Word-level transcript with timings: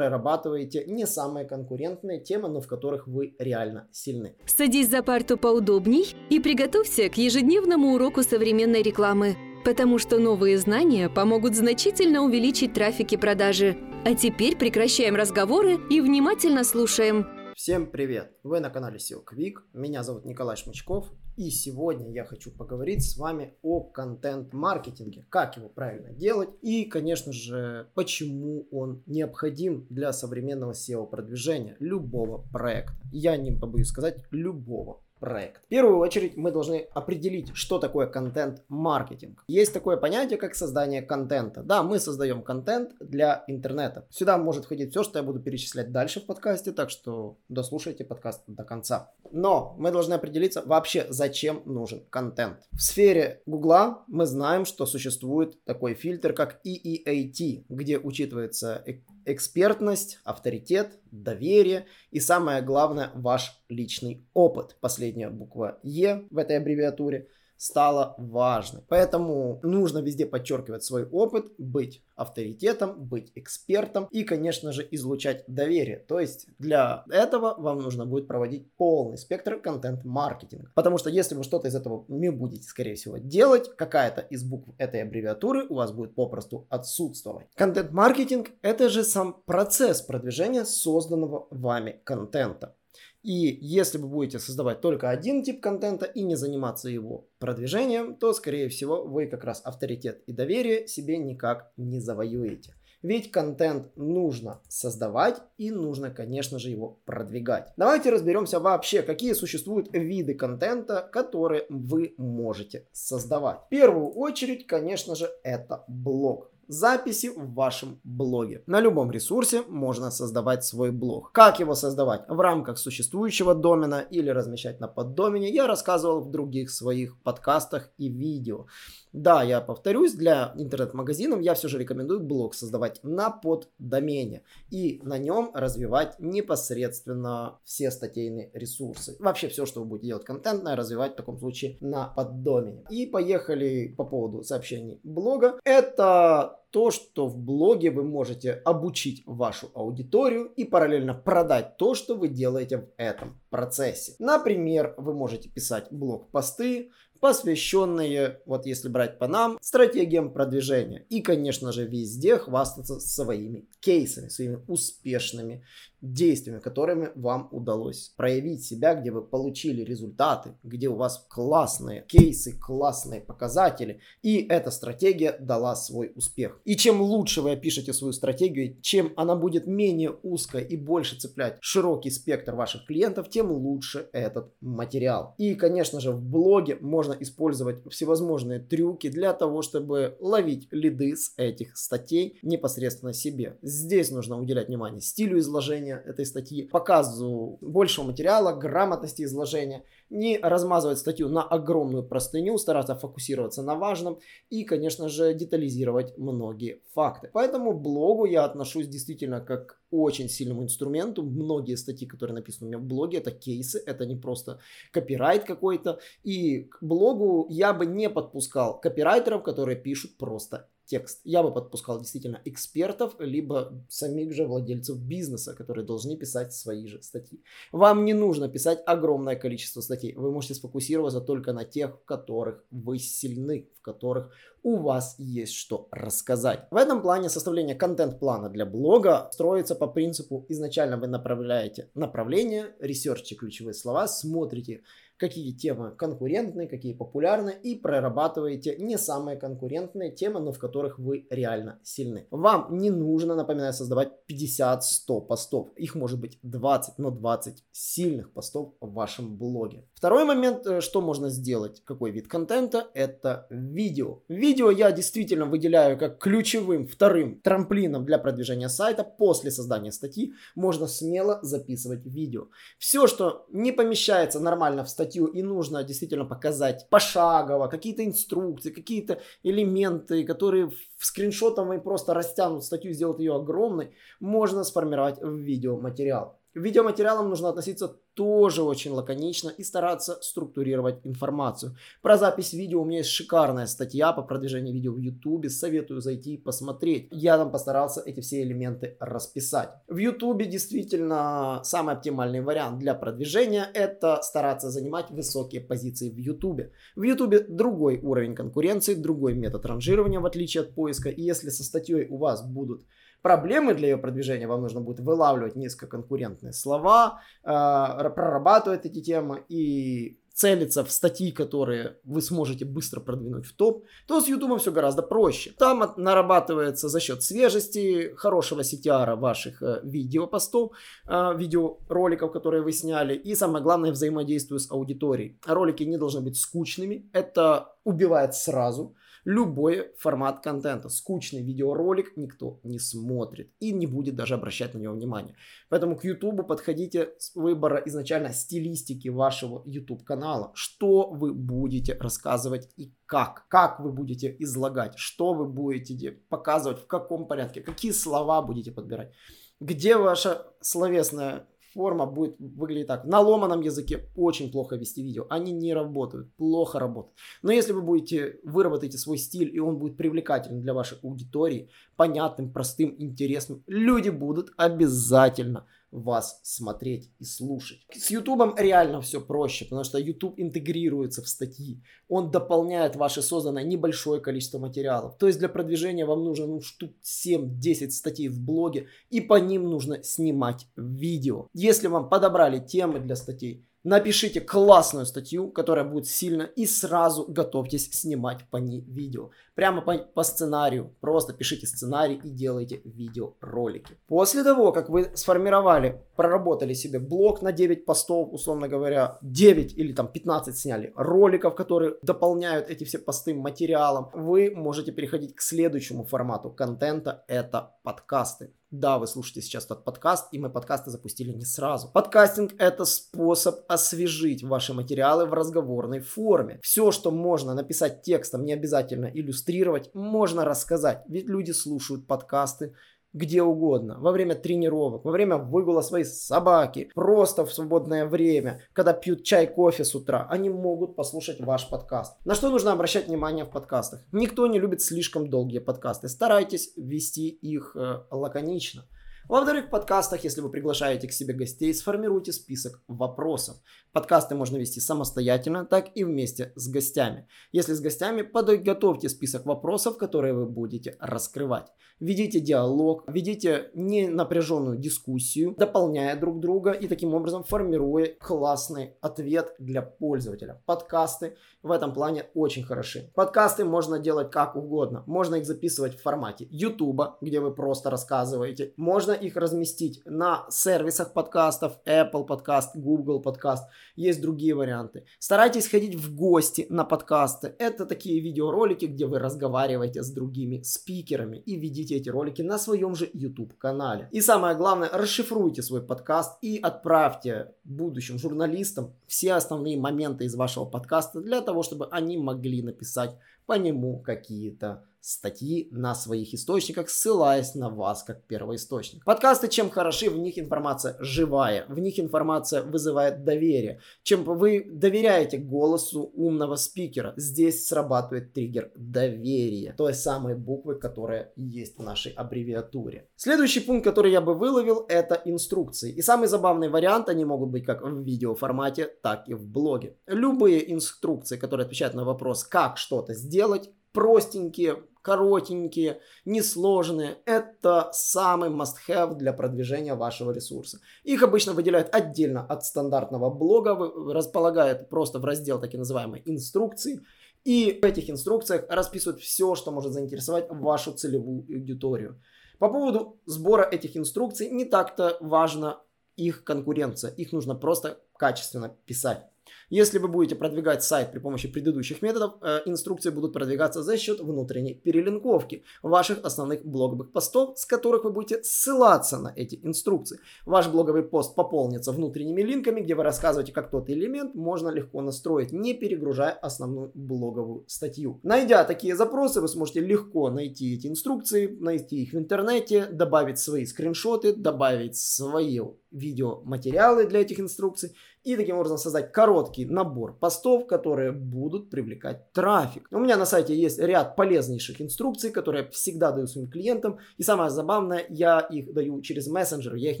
прорабатываете 0.00 0.86
не 0.86 1.06
самые 1.06 1.44
конкурентные 1.44 2.20
темы, 2.20 2.48
но 2.48 2.62
в 2.62 2.66
которых 2.66 3.06
вы 3.06 3.34
реально 3.38 3.86
сильны. 3.92 4.34
Садись 4.46 4.88
за 4.88 5.02
парту 5.02 5.36
поудобней 5.36 6.16
и 6.30 6.40
приготовься 6.40 7.10
к 7.10 7.18
ежедневному 7.18 7.92
уроку 7.92 8.22
современной 8.22 8.80
рекламы, 8.80 9.36
потому 9.62 9.98
что 9.98 10.18
новые 10.18 10.56
знания 10.56 11.10
помогут 11.10 11.54
значительно 11.54 12.22
увеличить 12.22 12.72
трафик 12.72 13.12
и 13.12 13.18
продажи. 13.18 13.76
А 14.06 14.14
теперь 14.14 14.56
прекращаем 14.56 15.16
разговоры 15.16 15.78
и 15.90 16.00
внимательно 16.00 16.64
слушаем. 16.64 17.26
Всем 17.54 17.86
привет! 17.86 18.32
Вы 18.42 18.60
на 18.60 18.70
канале 18.70 18.96
SEO 18.96 19.18
Quick. 19.18 19.56
Меня 19.74 20.02
зовут 20.02 20.24
Николай 20.24 20.56
Шмычков. 20.56 21.08
И 21.36 21.50
сегодня 21.50 22.10
я 22.10 22.24
хочу 22.24 22.50
поговорить 22.50 23.02
с 23.02 23.16
вами 23.16 23.54
о 23.62 23.80
контент-маркетинге, 23.80 25.26
как 25.28 25.56
его 25.56 25.68
правильно 25.68 26.12
делать 26.12 26.50
и, 26.62 26.84
конечно 26.84 27.32
же, 27.32 27.88
почему 27.94 28.66
он 28.70 29.02
необходим 29.06 29.86
для 29.90 30.12
современного 30.12 30.72
SEO-продвижения 30.72 31.76
любого 31.78 32.44
проекта. 32.52 32.94
Я 33.12 33.36
не 33.36 33.52
побоюсь 33.52 33.88
сказать 33.88 34.24
любого 34.30 35.00
проект. 35.20 35.62
В 35.64 35.68
первую 35.68 35.98
очередь 35.98 36.36
мы 36.36 36.50
должны 36.50 36.88
определить, 36.94 37.50
что 37.54 37.78
такое 37.78 38.06
контент-маркетинг. 38.06 39.44
Есть 39.46 39.72
такое 39.72 39.96
понятие, 39.96 40.38
как 40.38 40.54
создание 40.54 41.02
контента. 41.02 41.62
Да, 41.62 41.82
мы 41.82 42.00
создаем 42.00 42.42
контент 42.42 42.92
для 42.98 43.44
интернета. 43.46 44.06
Сюда 44.10 44.38
может 44.38 44.64
входить 44.64 44.90
все, 44.90 45.02
что 45.02 45.18
я 45.18 45.22
буду 45.22 45.40
перечислять 45.40 45.92
дальше 45.92 46.20
в 46.20 46.26
подкасте, 46.26 46.72
так 46.72 46.90
что 46.90 47.36
дослушайте 47.48 48.04
подкаст 48.04 48.42
до 48.46 48.64
конца. 48.64 49.12
Но 49.30 49.76
мы 49.78 49.92
должны 49.92 50.14
определиться 50.14 50.62
вообще, 50.64 51.06
зачем 51.10 51.62
нужен 51.66 52.04
контент. 52.10 52.66
В 52.72 52.80
сфере 52.80 53.42
Гугла 53.46 54.04
мы 54.08 54.26
знаем, 54.26 54.64
что 54.64 54.86
существует 54.86 55.62
такой 55.64 55.94
фильтр, 55.94 56.32
как 56.32 56.60
EEAT, 56.66 57.64
где 57.68 57.98
учитывается 57.98 58.82
экспертность, 59.24 60.18
авторитет, 60.24 60.98
доверие 61.12 61.86
и 62.10 62.20
самое 62.20 62.62
главное 62.62 63.10
ваш 63.14 63.60
личный 63.68 64.24
опыт. 64.34 64.76
Последняя 64.80 65.30
буква 65.30 65.78
Е 65.82 66.24
в 66.30 66.38
этой 66.38 66.56
аббревиатуре– 66.56 67.28
стало 67.60 68.14
важной. 68.16 68.80
Поэтому 68.88 69.60
нужно 69.62 69.98
везде 69.98 70.24
подчеркивать 70.24 70.82
свой 70.82 71.04
опыт, 71.04 71.52
быть 71.58 72.02
авторитетом, 72.16 73.04
быть 73.04 73.32
экспертом 73.34 74.08
и, 74.10 74.24
конечно 74.24 74.72
же, 74.72 74.86
излучать 74.90 75.44
доверие. 75.46 75.98
То 75.98 76.20
есть 76.20 76.46
для 76.58 77.04
этого 77.10 77.54
вам 77.58 77.82
нужно 77.82 78.06
будет 78.06 78.28
проводить 78.28 78.72
полный 78.78 79.18
спектр 79.18 79.60
контент-маркетинга. 79.60 80.70
Потому 80.74 80.96
что 80.96 81.10
если 81.10 81.34
вы 81.34 81.44
что-то 81.44 81.68
из 81.68 81.74
этого 81.74 82.06
не 82.08 82.30
будете, 82.30 82.62
скорее 82.62 82.94
всего, 82.94 83.18
делать, 83.18 83.70
какая-то 83.76 84.22
из 84.22 84.42
букв 84.42 84.70
этой 84.78 85.02
аббревиатуры 85.02 85.66
у 85.68 85.74
вас 85.74 85.92
будет 85.92 86.14
попросту 86.14 86.66
отсутствовать. 86.70 87.48
Контент-маркетинг– 87.56 88.52
это 88.62 88.88
же 88.88 89.04
сам 89.04 89.34
процесс 89.44 90.00
продвижения 90.00 90.64
созданного 90.64 91.46
вами 91.50 92.00
контента. 92.04 92.74
И 93.22 93.58
если 93.60 93.98
вы 93.98 94.08
будете 94.08 94.38
создавать 94.38 94.80
только 94.80 95.10
один 95.10 95.42
тип 95.42 95.60
контента 95.60 96.06
и 96.06 96.22
не 96.22 96.36
заниматься 96.36 96.88
его 96.88 97.28
продвижением, 97.38 98.16
то, 98.16 98.32
скорее 98.32 98.68
всего, 98.68 99.04
вы 99.04 99.26
как 99.26 99.44
раз 99.44 99.60
авторитет 99.64 100.22
и 100.26 100.32
доверие 100.32 100.86
себе 100.86 101.18
никак 101.18 101.72
не 101.76 102.00
завоюете. 102.00 102.74
Ведь 103.02 103.30
контент 103.30 103.96
нужно 103.96 104.60
создавать 104.68 105.40
и 105.56 105.70
нужно, 105.70 106.10
конечно 106.10 106.58
же, 106.58 106.68
его 106.68 107.00
продвигать. 107.06 107.72
Давайте 107.78 108.10
разберемся 108.10 108.60
вообще, 108.60 109.00
какие 109.00 109.32
существуют 109.32 109.88
виды 109.92 110.34
контента, 110.34 111.08
которые 111.10 111.64
вы 111.70 112.14
можете 112.18 112.86
создавать. 112.92 113.60
В 113.66 113.68
первую 113.70 114.10
очередь, 114.10 114.66
конечно 114.66 115.14
же, 115.14 115.30
это 115.42 115.84
блог 115.88 116.49
записи 116.70 117.28
в 117.28 117.52
вашем 117.54 118.00
блоге. 118.04 118.62
На 118.66 118.80
любом 118.80 119.10
ресурсе 119.10 119.62
можно 119.68 120.10
создавать 120.10 120.64
свой 120.64 120.92
блог. 120.92 121.32
Как 121.32 121.60
его 121.60 121.74
создавать? 121.74 122.22
В 122.28 122.40
рамках 122.40 122.78
существующего 122.78 123.54
домена 123.54 124.00
или 124.10 124.30
размещать 124.30 124.80
на 124.80 124.88
поддомене 124.88 125.50
я 125.50 125.66
рассказывал 125.66 126.20
в 126.20 126.30
других 126.30 126.70
своих 126.70 127.20
подкастах 127.22 127.90
и 127.98 128.08
видео. 128.08 128.66
Да, 129.12 129.42
я 129.42 129.60
повторюсь, 129.60 130.12
для 130.12 130.52
интернет-магазинов 130.56 131.40
я 131.40 131.54
все 131.54 131.66
же 131.66 131.78
рекомендую 131.78 132.20
блог 132.20 132.54
создавать 132.54 133.00
на 133.02 133.30
поддомене 133.30 134.44
и 134.70 135.00
на 135.02 135.18
нем 135.18 135.50
развивать 135.52 136.14
непосредственно 136.20 137.58
все 137.64 137.90
статейные 137.90 138.50
ресурсы. 138.54 139.16
Вообще 139.18 139.48
все, 139.48 139.66
что 139.66 139.80
вы 139.80 139.86
будете 139.86 140.08
делать 140.08 140.24
контентное, 140.24 140.76
развивать 140.76 141.14
в 141.14 141.16
таком 141.16 141.38
случае 141.38 141.76
на 141.80 142.06
поддомене. 142.06 142.84
И 142.90 143.06
поехали 143.06 143.92
по 143.96 144.04
поводу 144.04 144.44
сообщений 144.44 145.00
блога. 145.02 145.58
Это 145.64 146.59
то, 146.70 146.90
что 146.90 147.26
в 147.26 147.38
блоге 147.38 147.90
вы 147.90 148.04
можете 148.04 148.52
обучить 148.52 149.22
вашу 149.26 149.70
аудиторию 149.74 150.44
и 150.56 150.64
параллельно 150.64 151.14
продать 151.14 151.76
то, 151.76 151.94
что 151.94 152.16
вы 152.16 152.28
делаете 152.28 152.78
в 152.78 152.88
этом 152.96 153.40
процессе. 153.50 154.14
Например, 154.18 154.94
вы 154.96 155.14
можете 155.14 155.48
писать 155.48 155.88
блог-посты, 155.90 156.90
посвященные, 157.20 158.40
вот 158.46 158.66
если 158.66 158.88
брать 158.88 159.18
по 159.18 159.28
нам, 159.28 159.58
стратегиям 159.60 160.32
продвижения. 160.32 161.06
И, 161.10 161.20
конечно 161.20 161.70
же, 161.70 161.86
везде 161.86 162.38
хвастаться 162.38 162.98
своими 162.98 163.68
кейсами, 163.80 164.28
своими 164.28 164.58
успешными 164.66 165.64
действиями, 166.00 166.60
которыми 166.60 167.10
вам 167.14 167.48
удалось 167.50 168.12
проявить 168.16 168.64
себя, 168.64 168.94
где 168.94 169.10
вы 169.10 169.22
получили 169.22 169.82
результаты, 169.82 170.54
где 170.62 170.88
у 170.88 170.96
вас 170.96 171.26
классные 171.28 172.04
кейсы, 172.08 172.58
классные 172.58 173.20
показатели, 173.20 174.00
и 174.22 174.46
эта 174.48 174.70
стратегия 174.70 175.36
дала 175.38 175.74
свой 175.76 176.12
успех. 176.14 176.60
И 176.64 176.76
чем 176.76 177.00
лучше 177.00 177.42
вы 177.42 177.52
опишете 177.52 177.92
свою 177.92 178.12
стратегию, 178.12 178.76
чем 178.80 179.12
она 179.16 179.36
будет 179.36 179.66
менее 179.66 180.16
узкая 180.22 180.62
и 180.62 180.76
больше 180.76 181.16
цеплять 181.16 181.58
широкий 181.60 182.10
спектр 182.10 182.54
ваших 182.54 182.86
клиентов, 182.86 183.28
тем 183.28 183.50
лучше 183.50 184.08
этот 184.12 184.52
материал. 184.60 185.34
И, 185.38 185.54
конечно 185.54 186.00
же, 186.00 186.12
в 186.12 186.22
блоге 186.22 186.76
можно 186.80 187.12
использовать 187.12 187.78
всевозможные 187.90 188.60
трюки 188.60 189.08
для 189.08 189.32
того, 189.32 189.62
чтобы 189.62 190.16
ловить 190.20 190.68
лиды 190.70 191.16
с 191.16 191.32
этих 191.36 191.76
статей 191.76 192.38
непосредственно 192.42 193.12
себе. 193.12 193.58
Здесь 193.62 194.10
нужно 194.10 194.38
уделять 194.40 194.68
внимание 194.68 195.00
стилю 195.00 195.38
изложения, 195.38 195.89
изложения 195.90 196.02
этой 196.06 196.26
статьи, 196.26 196.62
показу 196.62 197.58
большего 197.60 198.06
материала, 198.06 198.52
грамотности 198.52 199.22
изложения, 199.24 199.84
не 200.10 200.38
размазывать 200.38 200.98
статью 200.98 201.28
на 201.28 201.42
огромную 201.42 202.02
простыню, 202.02 202.58
стараться 202.58 202.94
фокусироваться 202.94 203.62
на 203.62 203.74
важном 203.74 204.18
и, 204.50 204.64
конечно 204.64 205.08
же, 205.08 205.34
детализировать 205.34 206.18
многие 206.18 206.80
факты. 206.94 207.30
Поэтому 207.32 207.72
блогу 207.72 208.26
я 208.26 208.44
отношусь 208.44 208.88
действительно 208.88 209.40
как 209.40 209.66
к 209.66 209.80
очень 209.90 210.28
сильному 210.28 210.62
инструменту. 210.62 211.22
Многие 211.22 211.76
статьи, 211.76 212.06
которые 212.06 212.34
написаны 212.34 212.66
у 212.66 212.68
меня 212.68 212.78
в 212.78 212.86
блоге, 212.86 213.18
это 213.18 213.30
кейсы, 213.30 213.82
это 213.86 214.06
не 214.06 214.16
просто 214.16 214.58
копирайт 214.92 215.44
какой-то. 215.44 215.98
И 216.24 216.64
к 216.64 216.78
блогу 216.80 217.46
я 217.50 217.72
бы 217.72 217.86
не 217.86 218.08
подпускал 218.08 218.80
копирайтеров, 218.80 219.42
которые 219.42 219.76
пишут 219.76 220.16
просто 220.16 220.68
текст. 220.90 221.20
Я 221.24 221.42
бы 221.42 221.52
подпускал 221.54 222.00
действительно 222.00 222.40
экспертов, 222.44 223.14
либо 223.20 223.72
самих 223.88 224.34
же 224.34 224.44
владельцев 224.44 224.98
бизнеса, 224.98 225.54
которые 225.54 225.86
должны 225.86 226.16
писать 226.16 226.52
свои 226.52 226.86
же 226.86 227.00
статьи. 227.02 227.42
Вам 227.72 228.04
не 228.04 228.12
нужно 228.12 228.48
писать 228.48 228.82
огромное 228.86 229.36
количество 229.36 229.80
статей. 229.80 230.14
Вы 230.16 230.32
можете 230.32 230.54
сфокусироваться 230.54 231.20
только 231.20 231.52
на 231.52 231.64
тех, 231.64 232.00
в 232.00 232.04
которых 232.04 232.64
вы 232.72 232.98
сильны, 232.98 233.68
в 233.78 233.82
которых 233.82 234.32
у 234.62 234.76
вас 234.76 235.14
есть 235.18 235.54
что 235.54 235.88
рассказать. 235.92 236.66
В 236.70 236.76
этом 236.76 237.02
плане 237.02 237.28
составление 237.28 237.76
контент-плана 237.76 238.48
для 238.50 238.66
блога 238.66 239.28
строится 239.32 239.74
по 239.76 239.86
принципу 239.86 240.44
изначально 240.48 240.96
вы 240.96 241.06
направляете 241.06 241.88
направление, 241.94 242.74
ресерчите 242.80 243.36
ключевые 243.36 243.74
слова, 243.74 244.08
смотрите 244.08 244.82
какие 245.20 245.52
темы 245.52 245.90
конкурентные, 245.90 246.66
какие 246.66 246.94
популярны 246.94 247.50
и 247.62 247.76
прорабатываете 247.76 248.76
не 248.78 248.96
самые 248.96 249.36
конкурентные 249.36 250.10
темы, 250.10 250.40
но 250.40 250.50
в 250.50 250.58
которых 250.58 250.98
вы 250.98 251.26
реально 251.30 251.78
сильны. 251.82 252.26
Вам 252.30 252.78
не 252.78 252.90
нужно, 252.90 253.34
напоминаю, 253.34 253.74
создавать 253.74 254.12
50-100 254.30 255.26
постов. 255.26 255.68
Их 255.76 255.94
может 255.94 256.18
быть 256.20 256.38
20, 256.42 256.98
но 256.98 257.10
20 257.10 257.64
сильных 257.70 258.32
постов 258.32 258.74
в 258.80 258.92
вашем 258.92 259.36
блоге. 259.36 259.84
Второй 260.00 260.24
момент, 260.24 260.66
э, 260.66 260.80
что 260.80 261.02
можно 261.02 261.28
сделать, 261.28 261.82
какой 261.84 262.10
вид 262.10 262.26
контента, 262.26 262.88
это 262.94 263.46
видео. 263.50 264.22
Видео 264.28 264.70
я 264.70 264.92
действительно 264.92 265.44
выделяю 265.44 265.98
как 265.98 266.18
ключевым 266.18 266.86
вторым 266.86 267.38
трамплином 267.42 268.06
для 268.06 268.16
продвижения 268.16 268.70
сайта. 268.70 269.04
После 269.04 269.50
создания 269.50 269.92
статьи 269.92 270.32
можно 270.54 270.86
смело 270.86 271.38
записывать 271.42 272.06
видео. 272.06 272.46
Все, 272.78 273.06
что 273.06 273.44
не 273.52 273.72
помещается 273.72 274.40
нормально 274.40 274.84
в 274.84 274.88
статью, 274.88 275.26
и 275.26 275.42
нужно 275.42 275.84
действительно 275.84 276.24
показать 276.24 276.88
пошагово 276.88 277.68
какие-то 277.68 278.02
инструкции, 278.02 278.70
какие-то 278.70 279.20
элементы, 279.42 280.24
которые 280.24 280.70
в 280.96 281.04
скриншотом 281.04 281.74
и 281.74 281.78
просто 281.78 282.14
растянут 282.14 282.64
статью, 282.64 282.94
сделать 282.94 283.18
ее 283.18 283.36
огромной, 283.36 283.92
можно 284.18 284.64
сформировать 284.64 285.20
в 285.20 285.36
видеоматериал. 285.36 286.39
К 286.52 286.56
видеоматериалам 286.56 287.28
нужно 287.28 287.50
относиться 287.50 288.00
тоже 288.14 288.64
очень 288.64 288.90
лаконично 288.90 289.50
и 289.50 289.62
стараться 289.62 290.18
структурировать 290.20 290.98
информацию. 291.04 291.76
Про 292.02 292.16
запись 292.16 292.52
видео 292.52 292.82
у 292.82 292.84
меня 292.84 292.98
есть 292.98 293.10
шикарная 293.10 293.66
статья 293.66 294.12
по 294.12 294.22
продвижению 294.22 294.74
видео 294.74 294.92
в 294.92 294.98
YouTube. 294.98 295.48
Советую 295.48 296.00
зайти 296.00 296.34
и 296.34 296.36
посмотреть. 296.36 297.06
Я 297.12 297.38
там 297.38 297.52
постарался 297.52 298.02
эти 298.04 298.20
все 298.20 298.42
элементы 298.42 298.96
расписать. 298.98 299.70
В 299.86 299.96
YouTube 299.96 300.42
действительно 300.42 301.60
самый 301.62 301.94
оптимальный 301.94 302.40
вариант 302.40 302.80
для 302.80 302.94
продвижения 302.94 303.68
это 303.72 304.20
стараться 304.22 304.70
занимать 304.70 305.10
высокие 305.10 305.60
позиции 305.60 306.10
в 306.10 306.16
YouTube. 306.16 306.72
В 306.96 307.02
YouTube 307.02 307.46
другой 307.48 308.00
уровень 308.02 308.34
конкуренции, 308.34 308.94
другой 308.94 309.34
метод 309.34 309.64
ранжирования 309.66 310.18
в 310.18 310.26
отличие 310.26 310.62
от 310.62 310.74
поиска. 310.74 311.10
И 311.10 311.22
если 311.22 311.48
со 311.50 311.62
статьей 311.62 312.08
у 312.08 312.16
вас 312.16 312.44
будут 312.44 312.84
проблемы 313.22 313.74
для 313.74 313.88
ее 313.88 313.98
продвижения, 313.98 314.46
вам 314.46 314.62
нужно 314.62 314.80
будет 314.80 315.00
вылавливать 315.00 315.56
низкоконкурентные 315.56 316.52
слова, 316.52 317.20
э, 317.42 317.48
прорабатывать 317.50 318.86
эти 318.86 319.00
темы 319.00 319.44
и 319.48 320.20
целиться 320.40 320.84
в 320.84 320.90
статьи, 320.90 321.32
которые 321.32 321.98
вы 322.04 322.22
сможете 322.22 322.64
быстро 322.64 323.00
продвинуть 323.00 323.46
в 323.46 323.54
топ, 323.54 323.84
то 324.06 324.20
с 324.20 324.28
YouTube 324.28 324.58
все 324.58 324.72
гораздо 324.72 325.02
проще. 325.02 325.52
Там 325.58 325.92
нарабатывается 325.96 326.88
за 326.88 326.98
счет 326.98 327.22
свежести, 327.22 328.14
хорошего 328.16 328.60
CTR 328.60 329.16
ваших 329.16 329.62
э, 329.62 329.80
видеопостов, 329.82 330.72
э, 331.06 331.34
видеороликов, 331.36 332.32
которые 332.32 332.62
вы 332.62 332.72
сняли, 332.72 333.14
и 333.14 333.34
самое 333.34 333.62
главное, 333.62 333.92
взаимодействие 333.92 334.60
с 334.60 334.70
аудиторией. 334.70 335.38
Ролики 335.44 335.82
не 335.82 335.98
должны 335.98 336.22
быть 336.22 336.38
скучными, 336.38 337.10
это 337.12 337.74
убивает 337.84 338.34
сразу 338.34 338.94
любой 339.24 339.92
формат 339.98 340.42
контента. 340.42 340.88
Скучный 340.88 341.42
видеоролик 341.42 342.16
никто 342.16 342.60
не 342.62 342.78
смотрит 342.78 343.52
и 343.60 343.72
не 343.72 343.86
будет 343.86 344.16
даже 344.16 344.34
обращать 344.34 344.74
на 344.74 344.78
него 344.78 344.94
внимание. 344.94 345.36
Поэтому 345.68 345.96
к 345.96 346.04
YouTube 346.04 346.46
подходите 346.46 347.14
с 347.18 347.34
выбора 347.34 347.82
изначально 347.86 348.32
стилистики 348.32 349.08
вашего 349.08 349.62
YouTube 349.66 350.04
канала. 350.04 350.52
Что 350.54 351.10
вы 351.10 351.34
будете 351.34 351.94
рассказывать 351.94 352.68
и 352.76 352.94
как. 353.06 353.46
Как 353.48 353.80
вы 353.80 353.92
будете 353.92 354.34
излагать, 354.38 354.98
что 354.98 355.34
вы 355.34 355.46
будете 355.46 356.12
показывать, 356.12 356.78
в 356.80 356.86
каком 356.86 357.26
порядке, 357.26 357.60
какие 357.60 357.92
слова 357.92 358.42
будете 358.42 358.72
подбирать. 358.72 359.12
Где 359.60 359.96
ваша 359.96 360.46
словесная 360.60 361.46
форма 361.74 362.06
будет 362.06 362.36
выглядеть 362.38 362.86
так. 362.86 363.04
На 363.04 363.20
ломаном 363.20 363.60
языке 363.60 364.08
очень 364.16 364.50
плохо 364.50 364.76
вести 364.76 365.02
видео. 365.02 365.26
Они 365.30 365.52
не 365.52 365.74
работают, 365.74 366.34
плохо 366.36 366.78
работают. 366.78 367.16
Но 367.42 367.52
если 367.52 367.72
вы 367.72 367.82
будете, 367.82 368.38
выработаете 368.44 368.98
свой 368.98 369.18
стиль, 369.18 369.54
и 369.54 369.60
он 369.60 369.78
будет 369.78 369.96
привлекательным 369.96 370.62
для 370.62 370.74
вашей 370.74 370.98
аудитории, 371.02 371.68
понятным, 371.96 372.52
простым, 372.52 372.94
интересным, 372.98 373.62
люди 373.66 374.10
будут 374.10 374.52
обязательно 374.56 375.66
вас 375.90 376.40
смотреть 376.42 377.10
и 377.18 377.24
слушать. 377.24 377.80
С 377.92 378.10
YouTube 378.10 378.58
реально 378.58 379.00
все 379.00 379.20
проще, 379.20 379.64
потому 379.64 379.84
что 379.84 379.98
YouTube 379.98 380.34
интегрируется 380.36 381.22
в 381.22 381.28
статьи. 381.28 381.82
Он 382.08 382.30
дополняет 382.30 382.96
ваше 382.96 383.22
созданное 383.22 383.64
небольшое 383.64 384.20
количество 384.20 384.58
материалов. 384.58 385.16
То 385.18 385.26
есть 385.26 385.38
для 385.38 385.48
продвижения 385.48 386.06
вам 386.06 386.24
нужно 386.24 386.46
ну, 386.46 386.60
штук 386.60 386.92
7-10 387.02 387.90
статей 387.90 388.28
в 388.28 388.40
блоге, 388.40 388.88
и 389.10 389.20
по 389.20 389.34
ним 389.40 389.64
нужно 389.64 390.02
снимать 390.02 390.66
видео. 390.76 391.48
Если 391.52 391.88
вам 391.88 392.08
подобрали 392.08 392.58
темы 392.58 393.00
для 393.00 393.16
статей, 393.16 393.66
Напишите 393.82 394.42
классную 394.42 395.06
статью, 395.06 395.48
которая 395.48 395.86
будет 395.86 396.06
сильно, 396.06 396.42
и 396.42 396.66
сразу 396.66 397.24
готовьтесь 397.26 397.90
снимать 397.92 398.44
по 398.50 398.58
ней 398.58 398.84
видео. 398.86 399.30
Прямо 399.54 399.80
по, 399.80 399.96
по 399.96 400.22
сценарию. 400.22 400.94
Просто 401.00 401.32
пишите 401.32 401.66
сценарий 401.66 402.20
и 402.22 402.28
делайте 402.28 402.82
видеоролики. 402.84 403.96
После 404.06 404.44
того, 404.44 404.72
как 404.72 404.90
вы 404.90 405.10
сформировали, 405.14 405.79
проработали 406.16 406.74
себе 406.74 406.98
блог 406.98 407.42
на 407.42 407.52
9 407.52 407.84
постов, 407.84 408.28
условно 408.32 408.68
говоря, 408.68 409.18
9 409.22 409.76
или 409.76 409.92
там 409.92 410.08
15 410.08 410.56
сняли 410.56 410.92
роликов, 410.96 411.54
которые 411.54 411.94
дополняют 412.02 412.70
эти 412.70 412.84
все 412.84 412.98
посты 412.98 413.34
материалом, 413.34 414.10
вы 414.14 414.52
можете 414.54 414.92
переходить 414.92 415.34
к 415.34 415.40
следующему 415.40 416.04
формату 416.04 416.50
контента. 416.50 417.24
Это 417.28 417.74
подкасты. 417.82 418.52
Да, 418.70 418.98
вы 419.00 419.08
слушаете 419.08 419.42
сейчас 419.42 419.64
этот 419.64 419.82
подкаст, 419.82 420.28
и 420.30 420.38
мы 420.38 420.48
подкасты 420.48 420.90
запустили 420.90 421.32
не 421.32 421.44
сразу. 421.44 421.88
Подкастинг– 421.92 422.52
это 422.58 422.84
способ 422.84 423.64
освежить 423.66 424.44
ваши 424.44 424.74
материалы 424.74 425.26
в 425.26 425.34
разговорной 425.34 425.98
форме. 425.98 426.60
Все, 426.62 426.92
что 426.92 427.10
можно 427.10 427.54
написать 427.54 428.02
текстом, 428.02 428.44
не 428.44 428.52
обязательно 428.52 429.06
иллюстрировать, 429.06 429.90
можно 429.92 430.44
рассказать. 430.44 431.02
Ведь 431.08 431.28
люди 431.28 431.50
слушают 431.50 432.06
подкасты, 432.06 432.74
где 433.12 433.42
угодно, 433.42 433.98
во 433.98 434.12
время 434.12 434.34
тренировок, 434.34 435.04
во 435.04 435.10
время 435.10 435.36
выгула 435.36 435.80
своей 435.80 436.04
собаки, 436.04 436.90
просто 436.94 437.44
в 437.44 437.52
свободное 437.52 438.06
время, 438.06 438.62
когда 438.72 438.92
пьют 438.92 439.24
чай, 439.24 439.46
кофе 439.46 439.84
с 439.84 439.94
утра, 439.94 440.26
они 440.30 440.50
могут 440.50 440.96
послушать 440.96 441.40
ваш 441.40 441.68
подкаст. 441.68 442.16
На 442.24 442.34
что 442.34 442.50
нужно 442.50 442.72
обращать 442.72 443.08
внимание 443.08 443.44
в 443.44 443.50
подкастах? 443.50 444.00
Никто 444.12 444.46
не 444.46 444.58
любит 444.58 444.80
слишком 444.80 445.28
долгие 445.28 445.58
подкасты. 445.58 446.08
Старайтесь 446.08 446.72
вести 446.76 447.28
их 447.28 447.74
э, 447.74 448.02
лаконично. 448.10 448.84
Во-вторых, 449.30 449.66
в 449.66 449.70
подкастах, 449.70 450.24
если 450.24 450.40
вы 450.40 450.50
приглашаете 450.50 451.06
к 451.06 451.12
себе 451.12 451.34
гостей, 451.34 451.72
сформируйте 451.72 452.32
список 452.32 452.82
вопросов. 452.88 453.58
Подкасты 453.92 454.34
можно 454.34 454.56
вести 454.56 454.80
самостоятельно, 454.80 455.64
так 455.64 455.90
и 455.94 456.02
вместе 456.02 456.52
с 456.56 456.68
гостями. 456.68 457.28
Если 457.52 457.74
с 457.74 457.80
гостями, 457.80 458.22
подготовьте 458.22 459.08
список 459.08 459.46
вопросов, 459.46 459.98
которые 459.98 460.34
вы 460.34 460.46
будете 460.46 460.96
раскрывать. 460.98 461.68
Ведите 462.00 462.40
диалог, 462.40 463.04
ведите 463.06 463.70
не 463.74 464.08
напряженную 464.08 464.78
дискуссию, 464.78 465.54
дополняя 465.58 466.18
друг 466.18 466.40
друга 466.40 466.72
и 466.72 466.88
таким 466.88 467.14
образом 467.14 467.44
формируя 467.44 468.08
классный 468.18 468.94
ответ 469.02 469.54
для 469.58 469.82
пользователя. 469.82 470.62
Подкасты 470.64 471.36
в 471.62 471.70
этом 471.70 471.92
плане 471.92 472.24
очень 472.32 472.64
хороши. 472.64 473.12
Подкасты 473.14 473.66
можно 473.66 473.98
делать 473.98 474.30
как 474.30 474.56
угодно. 474.56 475.04
Можно 475.06 475.36
их 475.36 475.44
записывать 475.44 475.94
в 475.94 476.02
формате 476.02 476.48
YouTube, 476.50 477.18
где 477.20 477.38
вы 477.38 477.54
просто 477.54 477.90
рассказываете. 477.90 478.72
Можно 478.78 479.12
их 479.22 479.36
разместить 479.36 480.02
на 480.04 480.46
сервисах 480.50 481.12
подкастов, 481.12 481.78
Apple 481.86 482.24
подкаст, 482.24 482.76
Google 482.76 483.20
подкаст. 483.20 483.68
Есть 483.96 484.20
другие 484.20 484.54
варианты. 484.54 485.04
Старайтесь 485.18 485.68
ходить 485.68 485.94
в 485.94 486.14
гости 486.14 486.66
на 486.70 486.84
подкасты. 486.84 487.54
Это 487.58 487.86
такие 487.86 488.20
видеоролики, 488.20 488.86
где 488.86 489.06
вы 489.06 489.18
разговариваете 489.18 490.02
с 490.02 490.10
другими 490.10 490.62
спикерами 490.62 491.38
и 491.38 491.56
видите 491.56 491.96
эти 491.96 492.08
ролики 492.08 492.42
на 492.42 492.58
своем 492.58 492.94
же 492.94 493.08
YouTube 493.12 493.56
канале. 493.56 494.08
И 494.12 494.20
самое 494.20 494.56
главное, 494.56 494.90
расшифруйте 494.92 495.62
свой 495.62 495.82
подкаст 495.82 496.38
и 496.42 496.58
отправьте 496.58 497.54
будущим 497.64 498.18
журналистам 498.18 498.94
все 499.06 499.34
основные 499.34 499.78
моменты 499.78 500.24
из 500.24 500.34
вашего 500.34 500.64
подкаста 500.64 501.20
для 501.20 501.40
того, 501.40 501.62
чтобы 501.62 501.88
они 501.90 502.16
могли 502.18 502.62
написать 502.62 503.16
по 503.46 503.54
нему 503.54 504.00
какие-то 504.00 504.84
статьи 505.00 505.68
на 505.70 505.94
своих 505.94 506.34
источниках, 506.34 506.90
ссылаясь 506.90 507.54
на 507.54 507.70
вас 507.70 508.02
как 508.02 508.26
первоисточник. 508.26 509.04
Подкасты 509.04 509.48
чем 509.48 509.70
хороши, 509.70 510.10
в 510.10 510.18
них 510.18 510.38
информация 510.38 510.96
живая, 511.00 511.64
в 511.68 511.78
них 511.78 511.98
информация 511.98 512.62
вызывает 512.62 513.24
доверие. 513.24 513.80
Чем 514.02 514.24
вы 514.24 514.64
доверяете 514.70 515.38
голосу 515.38 516.10
умного 516.14 516.56
спикера, 516.56 517.14
здесь 517.16 517.66
срабатывает 517.66 518.32
триггер 518.32 518.72
доверия, 518.74 519.74
той 519.76 519.94
самой 519.94 520.34
буквы, 520.34 520.76
которая 520.76 521.32
есть 521.36 521.78
в 521.78 521.82
нашей 521.82 522.12
аббревиатуре. 522.12 523.08
Следующий 523.16 523.60
пункт, 523.60 523.84
который 523.84 524.12
я 524.12 524.20
бы 524.20 524.34
выловил, 524.34 524.84
это 524.88 525.20
инструкции. 525.24 525.92
И 525.92 526.02
самый 526.02 526.28
забавный 526.28 526.68
вариант, 526.68 527.08
они 527.08 527.24
могут 527.24 527.50
быть 527.50 527.64
как 527.64 527.82
в 527.82 528.02
видеоформате, 528.02 528.86
так 529.02 529.28
и 529.28 529.34
в 529.34 529.46
блоге. 529.46 529.96
Любые 530.06 530.72
инструкции, 530.72 531.36
которые 531.36 531.64
отвечают 531.64 531.94
на 531.94 532.04
вопрос, 532.04 532.44
как 532.44 532.76
что-то 532.78 533.14
сделать, 533.14 533.70
простенькие, 533.92 534.82
коротенькие, 535.02 536.00
несложные. 536.24 537.18
Это 537.24 537.88
самый 537.92 538.50
must-have 538.50 539.14
для 539.14 539.32
продвижения 539.32 539.94
вашего 539.94 540.30
ресурса. 540.30 540.80
Их 541.04 541.22
обычно 541.22 541.52
выделяют 541.52 541.94
отдельно 541.94 542.44
от 542.44 542.64
стандартного 542.64 543.30
блога, 543.30 543.76
располагают 544.12 544.88
просто 544.88 545.18
в 545.18 545.24
раздел 545.24 545.60
так 545.60 545.72
называемой 545.72 546.22
инструкции. 546.24 547.00
И 547.44 547.78
в 547.80 547.84
этих 547.84 548.10
инструкциях 548.10 548.66
расписывают 548.68 549.20
все, 549.20 549.54
что 549.54 549.70
может 549.70 549.92
заинтересовать 549.92 550.46
вашу 550.50 550.92
целевую 550.92 551.40
аудиторию. 551.40 552.20
По 552.58 552.68
поводу 552.68 553.18
сбора 553.24 553.62
этих 553.62 553.96
инструкций 553.96 554.50
не 554.50 554.66
так-то 554.66 555.16
важна 555.20 555.80
их 556.16 556.44
конкуренция. 556.44 557.10
Их 557.12 557.32
нужно 557.32 557.54
просто 557.54 557.98
качественно 558.18 558.76
писать. 558.84 559.26
Если 559.70 559.98
вы 559.98 560.08
будете 560.08 560.34
продвигать 560.34 560.82
сайт 560.82 561.12
при 561.12 561.20
помощи 561.20 561.46
предыдущих 561.46 562.02
методов, 562.02 562.34
э, 562.42 562.62
инструкции 562.66 563.10
будут 563.10 563.32
продвигаться 563.32 563.84
за 563.84 563.96
счет 563.96 564.18
внутренней 564.18 564.74
перелинковки 564.74 565.62
ваших 565.82 566.24
основных 566.24 566.64
блоговых 566.64 567.12
постов, 567.12 567.56
с 567.56 567.66
которых 567.66 568.02
вы 568.02 568.10
будете 568.10 568.42
ссылаться 568.42 569.18
на 569.18 569.32
эти 569.36 569.60
инструкции. 569.62 570.18
Ваш 570.44 570.68
блоговый 570.68 571.04
пост 571.04 571.36
пополнится 571.36 571.92
внутренними 571.92 572.42
линками, 572.42 572.80
где 572.80 572.96
вы 572.96 573.04
рассказываете, 573.04 573.52
как 573.52 573.70
тот 573.70 573.88
элемент 573.90 574.34
можно 574.34 574.70
легко 574.70 575.02
настроить, 575.02 575.52
не 575.52 575.74
перегружая 575.74 576.32
основную 576.32 576.90
блоговую 576.94 577.64
статью. 577.68 578.18
Найдя 578.24 578.64
такие 578.64 578.96
запросы, 578.96 579.40
вы 579.40 579.46
сможете 579.46 579.78
легко 579.78 580.30
найти 580.30 580.74
эти 580.74 580.88
инструкции, 580.88 581.46
найти 581.60 582.02
их 582.02 582.12
в 582.12 582.18
интернете, 582.18 582.86
добавить 582.86 583.38
свои 583.38 583.64
скриншоты, 583.66 584.34
добавить 584.34 584.96
свою 584.96 585.78
видеоматериалы 585.90 587.06
для 587.06 587.20
этих 587.20 587.40
инструкций 587.40 587.94
и 588.22 588.36
таким 588.36 588.56
образом 588.56 588.78
создать 588.78 589.12
короткий 589.12 589.64
набор 589.64 590.16
постов, 590.18 590.66
которые 590.66 591.12
будут 591.12 591.70
привлекать 591.70 592.32
трафик. 592.32 592.86
У 592.90 592.98
меня 592.98 593.16
на 593.16 593.24
сайте 593.24 593.54
есть 593.54 593.78
ряд 593.78 594.14
полезнейших 594.14 594.80
инструкций, 594.82 595.30
которые 595.30 595.64
я 595.64 595.70
всегда 595.70 596.12
даю 596.12 596.26
своим 596.26 596.48
клиентам. 596.48 596.98
И 597.16 597.22
самое 597.22 597.50
забавное, 597.50 598.04
я 598.10 598.40
их 598.40 598.74
даю 598.74 599.00
через 599.00 599.26
мессенджер, 599.26 599.74
я 599.74 599.92
их 599.92 600.00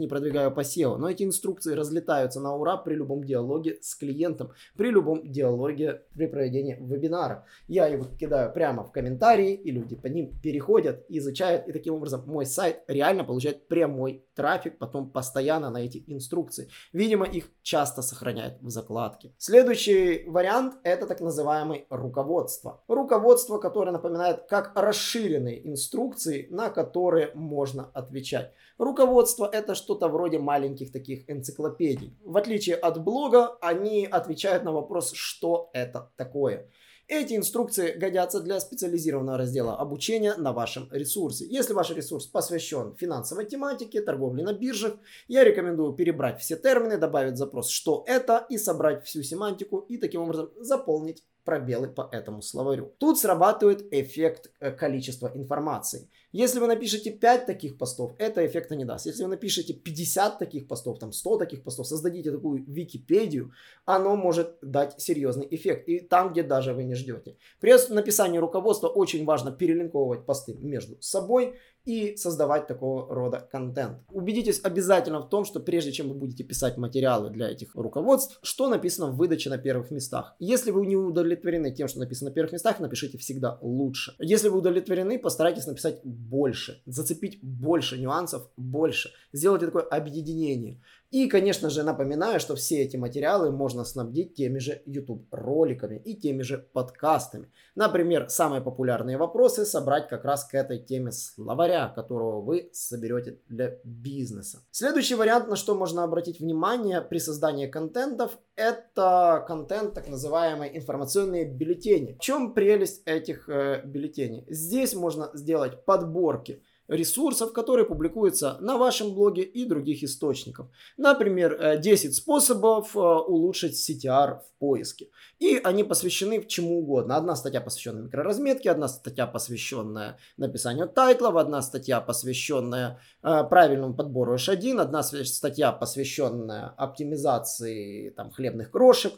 не 0.00 0.06
продвигаю 0.06 0.52
по 0.52 0.60
SEO. 0.60 0.96
Но 0.96 1.08
эти 1.08 1.22
инструкции 1.22 1.74
разлетаются 1.74 2.40
на 2.40 2.54
ура 2.54 2.76
при 2.76 2.94
любом 2.94 3.24
диалоге 3.24 3.78
с 3.80 3.94
клиентом, 3.94 4.52
при 4.76 4.90
любом 4.90 5.30
диалоге 5.30 6.02
при 6.14 6.26
проведении 6.26 6.76
вебинара. 6.78 7.46
Я 7.68 7.88
их 7.88 8.18
кидаю 8.18 8.52
прямо 8.52 8.84
в 8.84 8.92
комментарии, 8.92 9.54
и 9.54 9.70
люди 9.70 9.96
по 9.96 10.08
ним 10.08 10.38
переходят, 10.42 11.04
изучают, 11.08 11.68
и 11.68 11.72
таким 11.72 11.94
образом 11.94 12.24
мой 12.26 12.44
сайт 12.44 12.82
реально 12.86 13.24
получает 13.24 13.66
прямой 13.68 14.24
трафик 14.40 14.78
потом 14.78 15.10
постоянно 15.10 15.70
на 15.70 15.78
эти 15.78 16.02
инструкции. 16.06 16.70
Видимо, 16.94 17.26
их 17.26 17.50
часто 17.62 18.00
сохраняет 18.00 18.56
в 18.62 18.70
закладке. 18.70 19.34
Следующий 19.36 20.24
вариант 20.26 20.76
это 20.82 21.06
так 21.06 21.20
называемый 21.20 21.84
руководство. 21.90 22.82
Руководство, 22.88 23.58
которое 23.58 23.92
напоминает 23.92 24.46
как 24.48 24.72
расширенные 24.74 25.68
инструкции, 25.68 26.46
на 26.50 26.70
которые 26.70 27.32
можно 27.34 27.90
отвечать. 27.92 28.54
Руководство 28.78 29.44
это 29.44 29.74
что-то 29.74 30.08
вроде 30.08 30.38
маленьких 30.38 30.90
таких 30.90 31.28
энциклопедий. 31.28 32.16
В 32.24 32.38
отличие 32.38 32.76
от 32.76 33.04
блога, 33.04 33.58
они 33.60 34.06
отвечают 34.06 34.64
на 34.64 34.72
вопрос, 34.72 35.12
что 35.12 35.68
это 35.74 36.10
такое. 36.16 36.66
Эти 37.10 37.34
инструкции 37.34 37.98
годятся 37.98 38.38
для 38.38 38.60
специализированного 38.60 39.36
раздела 39.36 39.76
обучения 39.76 40.36
на 40.36 40.52
вашем 40.52 40.88
ресурсе. 40.92 41.44
Если 41.44 41.72
ваш 41.72 41.90
ресурс 41.90 42.28
посвящен 42.28 42.94
финансовой 42.94 43.46
тематике, 43.46 44.00
торговле 44.00 44.44
на 44.44 44.52
биржах, 44.52 44.94
я 45.26 45.42
рекомендую 45.42 45.94
перебрать 45.94 46.40
все 46.40 46.54
термины, 46.54 46.98
добавить 46.98 47.36
запрос 47.36 47.68
«что 47.68 48.04
это» 48.06 48.46
и 48.48 48.58
собрать 48.58 49.04
всю 49.04 49.24
семантику 49.24 49.78
и 49.78 49.96
таким 49.96 50.20
образом 50.20 50.52
заполнить 50.60 51.24
пробелы 51.50 51.88
по 51.88 52.08
этому 52.12 52.42
словарю. 52.42 52.92
Тут 52.98 53.18
срабатывает 53.18 53.92
эффект 53.92 54.52
э, 54.60 54.70
количества 54.70 55.32
информации. 55.34 56.08
Если 56.32 56.60
вы 56.60 56.68
напишете 56.68 57.10
5 57.10 57.46
таких 57.46 57.76
постов, 57.76 58.12
это 58.18 58.46
эффекта 58.46 58.76
не 58.76 58.84
даст. 58.84 59.06
Если 59.06 59.24
вы 59.24 59.30
напишете 59.30 59.74
50 59.74 60.38
таких 60.38 60.68
постов, 60.68 61.00
там 61.00 61.12
100 61.12 61.38
таких 61.38 61.64
постов, 61.64 61.88
создадите 61.88 62.30
такую 62.30 62.64
Википедию, 62.68 63.50
оно 63.84 64.14
может 64.14 64.58
дать 64.62 65.00
серьезный 65.00 65.48
эффект. 65.50 65.88
И 65.88 65.98
там, 65.98 66.30
где 66.30 66.44
даже 66.44 66.72
вы 66.72 66.84
не 66.84 66.94
ждете. 66.94 67.36
При 67.60 67.72
написании 67.92 68.38
руководства 68.38 68.86
очень 68.86 69.24
важно 69.24 69.50
перелинковывать 69.50 70.26
посты 70.26 70.54
между 70.54 70.96
собой 71.00 71.54
и 71.84 72.16
создавать 72.16 72.66
такого 72.66 73.12
рода 73.12 73.40
контент. 73.50 73.98
Убедитесь 74.10 74.60
обязательно 74.62 75.20
в 75.20 75.28
том, 75.28 75.44
что 75.44 75.60
прежде 75.60 75.92
чем 75.92 76.08
вы 76.08 76.14
будете 76.14 76.44
писать 76.44 76.76
материалы 76.76 77.30
для 77.30 77.48
этих 77.48 77.74
руководств, 77.74 78.38
что 78.42 78.68
написано 78.68 79.08
в 79.08 79.16
выдаче 79.16 79.50
на 79.50 79.58
первых 79.58 79.90
местах. 79.90 80.34
Если 80.38 80.70
вы 80.70 80.86
не 80.86 80.96
удовлетворены 80.96 81.72
тем, 81.72 81.88
что 81.88 81.98
написано 81.98 82.30
на 82.30 82.34
первых 82.34 82.52
местах, 82.52 82.80
напишите 82.80 83.18
всегда 83.18 83.58
лучше. 83.60 84.14
Если 84.18 84.48
вы 84.48 84.58
удовлетворены, 84.58 85.18
постарайтесь 85.18 85.66
написать 85.66 86.00
больше, 86.04 86.82
зацепить 86.86 87.38
больше 87.42 87.98
нюансов, 87.98 88.50
больше. 88.56 89.10
Сделайте 89.32 89.66
такое 89.66 89.82
объединение. 89.82 90.80
И, 91.10 91.26
конечно 91.26 91.70
же, 91.70 91.82
напоминаю, 91.82 92.38
что 92.38 92.54
все 92.54 92.82
эти 92.82 92.96
материалы 92.96 93.50
можно 93.50 93.84
снабдить 93.84 94.34
теми 94.34 94.58
же 94.58 94.80
YouTube 94.86 95.26
роликами 95.32 96.00
и 96.04 96.14
теми 96.14 96.42
же 96.42 96.58
подкастами. 96.58 97.50
Например, 97.74 98.28
самые 98.28 98.62
популярные 98.62 99.16
вопросы 99.16 99.64
собрать 99.64 100.08
как 100.08 100.24
раз 100.24 100.44
к 100.44 100.54
этой 100.54 100.78
теме 100.78 101.10
словаря, 101.10 101.88
которого 101.88 102.40
вы 102.40 102.70
соберете 102.72 103.40
для 103.48 103.78
бизнеса. 103.82 104.62
Следующий 104.70 105.16
вариант, 105.16 105.48
на 105.48 105.56
что 105.56 105.74
можно 105.74 106.04
обратить 106.04 106.38
внимание 106.38 107.00
при 107.00 107.18
создании 107.18 107.66
контентов, 107.66 108.38
это 108.54 109.44
контент, 109.48 109.94
так 109.94 110.08
называемые 110.08 110.76
информационные 110.78 111.44
бюллетени. 111.44 112.14
В 112.14 112.20
чем 112.20 112.54
прелесть 112.54 113.02
этих 113.04 113.48
э, 113.48 113.82
бюллетеней? 113.84 114.44
Здесь 114.48 114.94
можно 114.94 115.30
сделать 115.34 115.84
подборки 115.84 116.62
ресурсов, 116.90 117.52
которые 117.52 117.86
публикуются 117.86 118.58
на 118.60 118.76
вашем 118.76 119.14
блоге 119.14 119.42
и 119.42 119.64
других 119.64 120.02
источников. 120.02 120.66
Например, 120.96 121.78
10 121.78 122.10
э, 122.10 122.12
способов 122.12 122.96
э, 122.96 122.98
улучшить 122.98 123.74
CTR 123.74 124.40
в 124.40 124.58
поиске. 124.58 125.08
И 125.38 125.60
они 125.62 125.84
посвящены 125.84 126.44
чему 126.44 126.80
угодно. 126.80 127.16
Одна 127.16 127.36
статья 127.36 127.60
посвященная 127.60 128.02
микроразметке, 128.02 128.70
одна 128.70 128.88
статья 128.88 129.26
посвященная 129.26 130.18
написанию 130.36 130.88
тайтлов, 130.88 131.36
одна 131.36 131.62
статья 131.62 132.00
посвященная 132.00 132.98
э, 133.22 133.44
правильному 133.44 133.94
подбору 133.94 134.34
H1, 134.34 134.80
одна 134.80 135.02
статья 135.02 135.72
посвященная 135.72 136.74
оптимизации 136.76 138.10
там, 138.10 138.32
хлебных 138.32 138.72
крошек, 138.72 139.14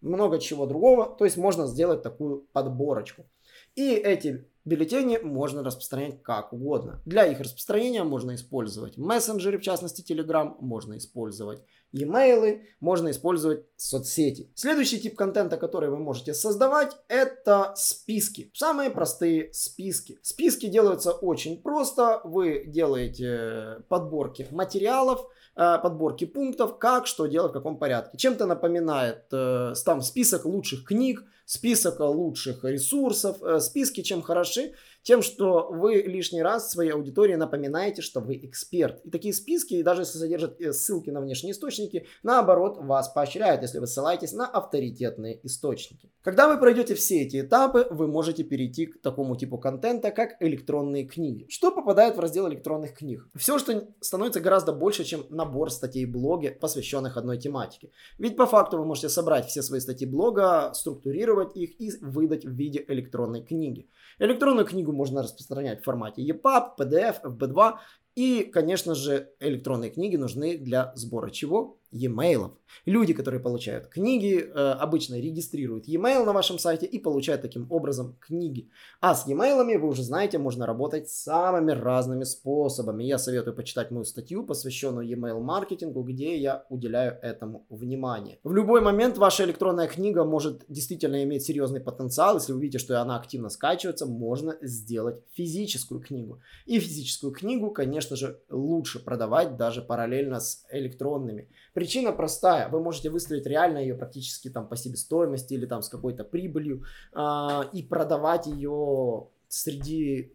много 0.00 0.38
чего 0.38 0.64
другого. 0.64 1.14
То 1.18 1.26
есть 1.26 1.36
можно 1.36 1.66
сделать 1.66 2.02
такую 2.02 2.48
подборочку. 2.52 3.26
И 3.74 3.92
эти 3.94 4.46
Бюллетени 4.70 5.18
можно 5.18 5.64
распространять 5.64 6.22
как 6.22 6.52
угодно. 6.52 7.02
Для 7.04 7.26
их 7.26 7.40
распространения 7.40 8.04
можно 8.04 8.36
использовать 8.36 8.96
мессенджеры, 8.96 9.58
в 9.58 9.62
частности 9.62 10.00
Telegram, 10.08 10.54
можно 10.60 10.96
использовать 10.96 11.64
e-mail, 11.90 12.60
можно 12.78 13.10
использовать 13.10 13.64
соцсети. 13.74 14.52
Следующий 14.54 15.00
тип 15.00 15.16
контента, 15.16 15.56
который 15.56 15.90
вы 15.90 15.98
можете 15.98 16.34
создавать, 16.34 16.96
это 17.08 17.72
списки. 17.74 18.52
Самые 18.54 18.90
простые 18.90 19.52
списки. 19.52 20.20
Списки 20.22 20.66
делаются 20.66 21.10
очень 21.10 21.60
просто. 21.60 22.20
Вы 22.22 22.62
делаете 22.64 23.82
подборки 23.88 24.46
материалов, 24.52 25.26
э, 25.56 25.78
подборки 25.82 26.26
пунктов, 26.26 26.78
как, 26.78 27.08
что 27.08 27.26
делать, 27.26 27.50
в 27.50 27.54
каком 27.54 27.76
порядке. 27.76 28.16
Чем-то 28.16 28.46
напоминает 28.46 29.24
э, 29.32 29.74
там 29.84 30.00
список 30.00 30.44
лучших 30.44 30.84
книг, 30.84 31.24
список 31.50 31.98
лучших 31.98 32.62
ресурсов, 32.62 33.42
э, 33.42 33.58
списки 33.58 34.02
чем 34.02 34.22
хороши, 34.22 34.72
тем, 35.02 35.22
что 35.22 35.68
вы 35.70 35.94
лишний 35.94 36.42
раз 36.42 36.70
своей 36.70 36.92
аудитории 36.92 37.34
напоминаете, 37.34 38.02
что 38.02 38.20
вы 38.20 38.36
эксперт. 38.36 39.00
И 39.04 39.10
такие 39.10 39.34
списки, 39.34 39.82
даже 39.82 40.02
если 40.02 40.18
содержат 40.18 40.60
э, 40.60 40.72
ссылки 40.72 41.10
на 41.10 41.20
внешние 41.20 41.52
источники, 41.52 42.06
наоборот, 42.22 42.78
вас 42.78 43.08
поощряют, 43.08 43.62
если 43.62 43.78
вы 43.78 43.86
ссылаетесь 43.86 44.32
на 44.32 44.46
авторитетные 44.46 45.44
источники. 45.46 46.12
Когда 46.22 46.48
вы 46.48 46.58
пройдете 46.58 46.94
все 46.94 47.22
эти 47.22 47.40
этапы, 47.40 47.86
вы 47.90 48.06
можете 48.06 48.44
перейти 48.44 48.86
к 48.86 49.00
такому 49.00 49.36
типу 49.36 49.58
контента, 49.58 50.10
как 50.10 50.36
электронные 50.40 51.04
книги. 51.04 51.46
Что 51.48 51.70
попадает 51.70 52.16
в 52.16 52.20
раздел 52.20 52.48
электронных 52.48 52.94
книг? 52.94 53.26
Все, 53.34 53.58
что 53.58 53.88
становится 54.00 54.40
гораздо 54.40 54.72
больше, 54.72 55.04
чем 55.04 55.24
набор 55.30 55.70
статей 55.70 56.04
блоге, 56.04 56.50
посвященных 56.50 57.16
одной 57.16 57.38
тематике. 57.38 57.90
Ведь 58.18 58.36
по 58.36 58.46
факту 58.46 58.78
вы 58.78 58.84
можете 58.84 59.08
собрать 59.08 59.46
все 59.46 59.62
свои 59.62 59.80
статьи 59.80 60.06
блога, 60.06 60.72
структурировать 60.74 61.56
их 61.56 61.80
и 61.80 61.90
выдать 62.02 62.44
в 62.44 62.52
виде 62.52 62.84
электронной 62.86 63.42
книги. 63.42 63.88
Электронную 64.20 64.66
книгу 64.66 64.92
можно 64.92 65.22
распространять 65.22 65.80
в 65.80 65.84
формате 65.84 66.22
EPUB, 66.22 66.76
PDF, 66.78 67.22
FB2 67.24 67.78
и, 68.14 68.42
конечно 68.44 68.94
же, 68.94 69.32
электронные 69.40 69.90
книги 69.90 70.16
нужны 70.16 70.58
для 70.58 70.92
сбора 70.94 71.30
чего? 71.30 71.79
E-mail. 71.92 72.52
Люди, 72.86 73.12
которые 73.12 73.40
получают 73.40 73.88
книги, 73.88 74.38
э, 74.38 74.76
обычно 74.80 75.20
регистрируют 75.20 75.88
e-mail 75.88 76.24
на 76.24 76.32
вашем 76.32 76.58
сайте 76.58 76.86
и 76.86 76.98
получают 76.98 77.42
таким 77.42 77.66
образом 77.70 78.16
книги. 78.20 78.70
А 79.00 79.14
с 79.14 79.26
e-mail 79.26 79.78
вы 79.78 79.88
уже 79.88 80.02
знаете, 80.02 80.38
можно 80.38 80.66
работать 80.66 81.08
самыми 81.08 81.72
разными 81.72 82.24
способами. 82.24 83.04
Я 83.04 83.18
советую 83.18 83.54
почитать 83.54 83.90
мою 83.90 84.04
статью, 84.04 84.46
посвященную 84.46 85.06
e-mail 85.06 85.40
маркетингу, 85.40 86.02
где 86.02 86.36
я 86.36 86.64
уделяю 86.68 87.18
этому 87.22 87.66
внимание. 87.70 88.38
В 88.44 88.52
любой 88.52 88.80
момент 88.80 89.18
ваша 89.18 89.44
электронная 89.44 89.88
книга 89.88 90.24
может 90.24 90.64
действительно 90.68 91.22
иметь 91.24 91.42
серьезный 91.42 91.80
потенциал. 91.80 92.36
Если 92.36 92.52
вы 92.52 92.60
видите, 92.60 92.78
что 92.78 93.00
она 93.00 93.16
активно 93.16 93.48
скачивается, 93.48 94.06
можно 94.06 94.56
сделать 94.62 95.22
физическую 95.32 96.00
книгу. 96.00 96.40
И 96.66 96.78
физическую 96.78 97.32
книгу, 97.32 97.70
конечно 97.70 98.16
же, 98.16 98.40
лучше 98.48 98.98
продавать 99.04 99.56
даже 99.56 99.82
параллельно 99.82 100.40
с 100.40 100.64
электронными. 100.70 101.48
Причина 101.72 102.12
простая. 102.12 102.68
Вы 102.68 102.80
можете 102.80 103.10
выставить 103.10 103.46
реально 103.46 103.78
ее 103.78 103.94
практически 103.94 104.50
там 104.50 104.68
по 104.68 104.76
себестоимости 104.76 105.54
или 105.54 105.66
там 105.66 105.82
с 105.82 105.88
какой-то 105.88 106.24
прибылью 106.24 106.84
э, 107.12 107.60
и 107.72 107.82
продавать 107.82 108.46
ее 108.46 109.28
среди 109.48 110.32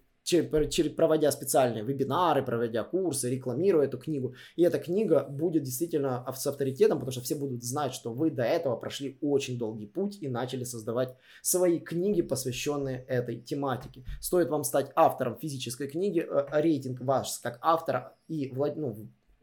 проводя 0.96 1.32
специальные 1.32 1.84
вебинары, 1.84 2.44
проводя 2.44 2.84
курсы, 2.84 3.30
рекламируя 3.30 3.86
эту 3.86 3.98
книгу. 3.98 4.34
И 4.56 4.64
эта 4.64 4.80
книга 4.80 5.24
будет 5.24 5.64
действительно 5.64 6.26
с 6.36 6.48
авторитетом, 6.48 6.98
потому 6.98 7.12
что 7.12 7.22
все 7.22 7.36
будут 7.36 7.64
знать, 7.64 7.94
что 7.94 8.12
вы 8.12 8.32
до 8.32 8.44
этого 8.44 8.76
прошли 8.76 9.18
очень 9.22 9.58
долгий 9.58 9.86
путь 9.86 10.18
и 10.22 10.28
начали 10.28 10.64
создавать 10.64 11.16
свои 11.44 11.80
книги, 11.80 12.24
посвященные 12.24 13.06
этой 13.08 13.40
тематике. 13.40 14.04
Стоит 14.20 14.50
вам 14.50 14.64
стать 14.64 14.92
автором 14.96 15.38
физической 15.38 15.88
книги, 15.88 16.22
э, 16.28 16.46
рейтинг 16.60 17.02
ваш 17.02 17.40
как 17.40 17.60
автора 17.62 18.16
и 18.28 18.52
ну, 18.52 18.96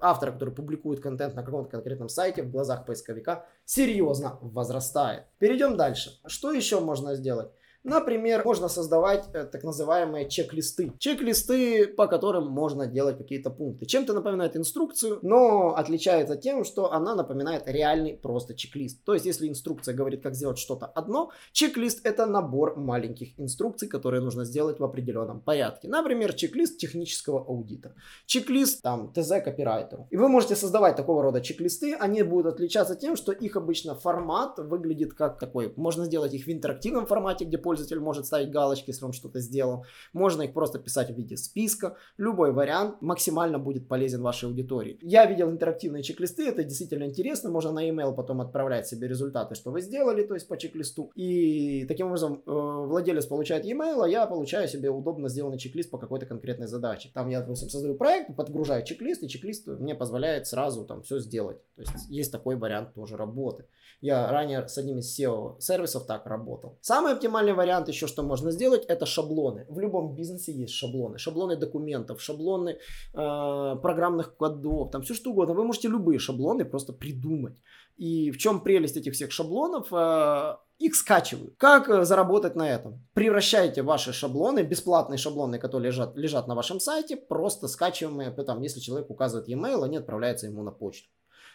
автора, 0.02 0.32
который 0.32 0.54
публикует 0.54 1.00
контент 1.00 1.34
на 1.34 1.42
каком-то 1.42 1.70
конкретном 1.70 2.08
сайте 2.08 2.42
в 2.42 2.50
глазах 2.50 2.84
поисковика, 2.84 3.46
серьезно 3.64 4.38
возрастает. 4.42 5.24
Перейдем 5.38 5.76
дальше. 5.76 6.20
Что 6.26 6.52
еще 6.52 6.80
можно 6.80 7.14
сделать? 7.14 7.50
Например, 7.84 8.42
можно 8.44 8.68
создавать 8.68 9.24
э, 9.32 9.44
так 9.44 9.64
называемые 9.64 10.28
чек-листы. 10.28 10.92
Чек-листы, 10.98 11.88
по 11.88 12.06
которым 12.06 12.46
можно 12.46 12.86
делать 12.86 13.18
какие-то 13.18 13.50
пункты. 13.50 13.86
Чем-то 13.86 14.12
напоминает 14.12 14.56
инструкцию, 14.56 15.18
но 15.22 15.74
отличается 15.74 16.36
тем, 16.36 16.62
что 16.64 16.92
она 16.92 17.16
напоминает 17.16 17.64
реальный 17.66 18.16
просто 18.16 18.54
чек-лист. 18.54 19.02
То 19.04 19.14
есть, 19.14 19.26
если 19.26 19.48
инструкция 19.48 19.94
говорит, 19.94 20.22
как 20.22 20.36
сделать 20.36 20.58
что-то 20.58 20.86
одно, 20.86 21.32
чек-лист 21.50 22.06
это 22.06 22.26
набор 22.26 22.76
маленьких 22.76 23.38
инструкций, 23.40 23.88
которые 23.88 24.22
нужно 24.22 24.44
сделать 24.44 24.78
в 24.78 24.84
определенном 24.84 25.40
порядке. 25.40 25.88
Например, 25.88 26.32
чек-лист 26.34 26.78
технического 26.78 27.40
аудита. 27.40 27.96
Чек-лист 28.26 28.80
там 28.80 29.12
ТЗ 29.12 29.42
копирайтеру. 29.44 30.06
И 30.10 30.16
вы 30.16 30.28
можете 30.28 30.54
создавать 30.54 30.94
такого 30.94 31.22
рода 31.24 31.40
чек-листы. 31.40 31.94
Они 31.94 32.22
будут 32.22 32.54
отличаться 32.54 32.94
тем, 32.94 33.16
что 33.16 33.32
их 33.32 33.56
обычно 33.56 33.96
формат 33.96 34.58
выглядит 34.58 35.14
как 35.14 35.40
такой. 35.40 35.72
Можно 35.74 36.04
сделать 36.04 36.32
их 36.32 36.46
в 36.46 36.52
интерактивном 36.52 37.06
формате, 37.06 37.44
где 37.44 37.58
пользователь 37.58 37.71
может 37.98 38.26
ставить 38.26 38.50
галочки, 38.50 38.90
если 38.90 39.04
он 39.04 39.12
что-то 39.12 39.40
сделал. 39.40 39.84
Можно 40.12 40.42
их 40.42 40.52
просто 40.52 40.78
писать 40.78 41.10
в 41.10 41.14
виде 41.14 41.36
списка. 41.36 41.96
Любой 42.16 42.52
вариант 42.52 43.00
максимально 43.00 43.58
будет 43.58 43.88
полезен 43.88 44.22
вашей 44.22 44.48
аудитории. 44.48 44.98
Я 45.02 45.26
видел 45.26 45.50
интерактивные 45.50 46.02
чек-листы, 46.02 46.48
это 46.48 46.64
действительно 46.64 47.04
интересно. 47.04 47.50
Можно 47.50 47.72
на 47.72 47.88
email 47.88 48.14
потом 48.14 48.40
отправлять 48.40 48.86
себе 48.86 49.08
результаты, 49.08 49.54
что 49.54 49.70
вы 49.70 49.80
сделали, 49.80 50.22
то 50.22 50.34
есть 50.34 50.48
по 50.48 50.56
чек-листу. 50.56 51.10
И 51.14 51.84
таким 51.86 52.08
образом 52.08 52.42
э, 52.46 52.50
владелец 52.50 53.26
получает 53.26 53.64
e-mail, 53.64 54.04
а 54.04 54.08
я 54.08 54.26
получаю 54.26 54.68
себе 54.68 54.90
удобно 54.90 55.28
сделанный 55.28 55.58
чек-лист 55.58 55.90
по 55.90 55.98
какой-то 55.98 56.26
конкретной 56.26 56.66
задаче. 56.66 57.10
Там 57.14 57.28
я, 57.28 57.40
допустим, 57.40 57.68
создаю 57.68 57.94
проект, 57.94 58.34
подгружаю 58.36 58.84
чек-лист, 58.84 59.22
и 59.22 59.28
чек-лист 59.28 59.66
мне 59.66 59.94
позволяет 59.94 60.46
сразу 60.46 60.84
там 60.84 61.02
все 61.02 61.18
сделать. 61.18 61.58
То 61.76 61.82
есть 61.82 61.92
есть 62.08 62.32
такой 62.32 62.56
вариант 62.56 62.94
тоже 62.94 63.16
работы. 63.16 63.66
Я 64.00 64.30
ранее 64.30 64.66
с 64.68 64.76
одним 64.78 64.98
из 64.98 65.18
SEO-сервисов 65.18 66.06
так 66.06 66.26
работал. 66.26 66.76
Самый 66.80 67.12
оптимальный 67.12 67.52
вариант 67.52 67.61
еще, 67.88 68.06
что 68.06 68.22
можно 68.22 68.50
сделать, 68.50 68.84
это 68.88 69.06
шаблоны. 69.06 69.66
В 69.68 69.78
любом 69.80 70.14
бизнесе 70.14 70.52
есть 70.52 70.74
шаблоны. 70.74 71.18
Шаблоны 71.18 71.56
документов, 71.56 72.20
шаблоны 72.20 72.70
э, 73.14 73.76
программных 73.82 74.36
кодов, 74.36 74.90
там 74.90 75.02
все 75.02 75.14
что 75.14 75.30
угодно. 75.30 75.54
Вы 75.54 75.64
можете 75.64 75.88
любые 75.88 76.18
шаблоны 76.18 76.64
просто 76.64 76.92
придумать. 76.92 77.54
И 77.96 78.30
в 78.30 78.38
чем 78.38 78.60
прелесть 78.60 78.96
этих 78.96 79.12
всех 79.12 79.32
шаблонов? 79.32 79.92
Э, 79.92 80.56
их 80.82 80.96
скачивают. 80.96 81.54
Как 81.58 81.88
э, 81.88 82.04
заработать 82.04 82.56
на 82.56 82.68
этом? 82.68 83.06
Превращайте 83.14 83.82
ваши 83.82 84.12
шаблоны, 84.12 84.62
бесплатные 84.62 85.18
шаблоны, 85.18 85.58
которые 85.58 85.90
лежат, 85.90 86.16
лежат 86.16 86.48
на 86.48 86.54
вашем 86.54 86.80
сайте, 86.80 87.16
просто 87.16 87.68
скачиваемые, 87.68 88.30
там, 88.30 88.62
если 88.62 88.80
человек 88.80 89.10
указывает 89.10 89.48
e-mail, 89.48 89.84
они 89.84 89.98
отправляются 89.98 90.46
ему 90.46 90.62
на 90.62 90.72
почту. 90.72 91.08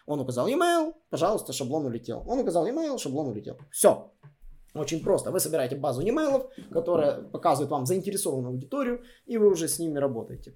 Он 0.06 0.22
указал 0.22 0.48
e-mail, 0.48 0.94
пожалуйста, 1.10 1.52
шаблон 1.52 1.86
улетел. 1.86 2.24
Он 2.28 2.40
указал 2.40 2.66
e-mail, 2.66 2.98
шаблон 2.98 3.28
улетел. 3.28 3.58
Все. 3.70 4.14
Очень 4.78 5.04
просто. 5.04 5.32
Вы 5.32 5.40
собираете 5.40 5.76
базу 5.76 6.02
e-mail, 6.02 6.50
которая 6.72 7.22
показывает 7.22 7.72
вам 7.72 7.86
заинтересованную 7.86 8.52
аудиторию, 8.52 9.02
и 9.26 9.38
вы 9.38 9.50
уже 9.50 9.68
с 9.68 9.80
ними 9.80 10.00
работаете. 10.00 10.54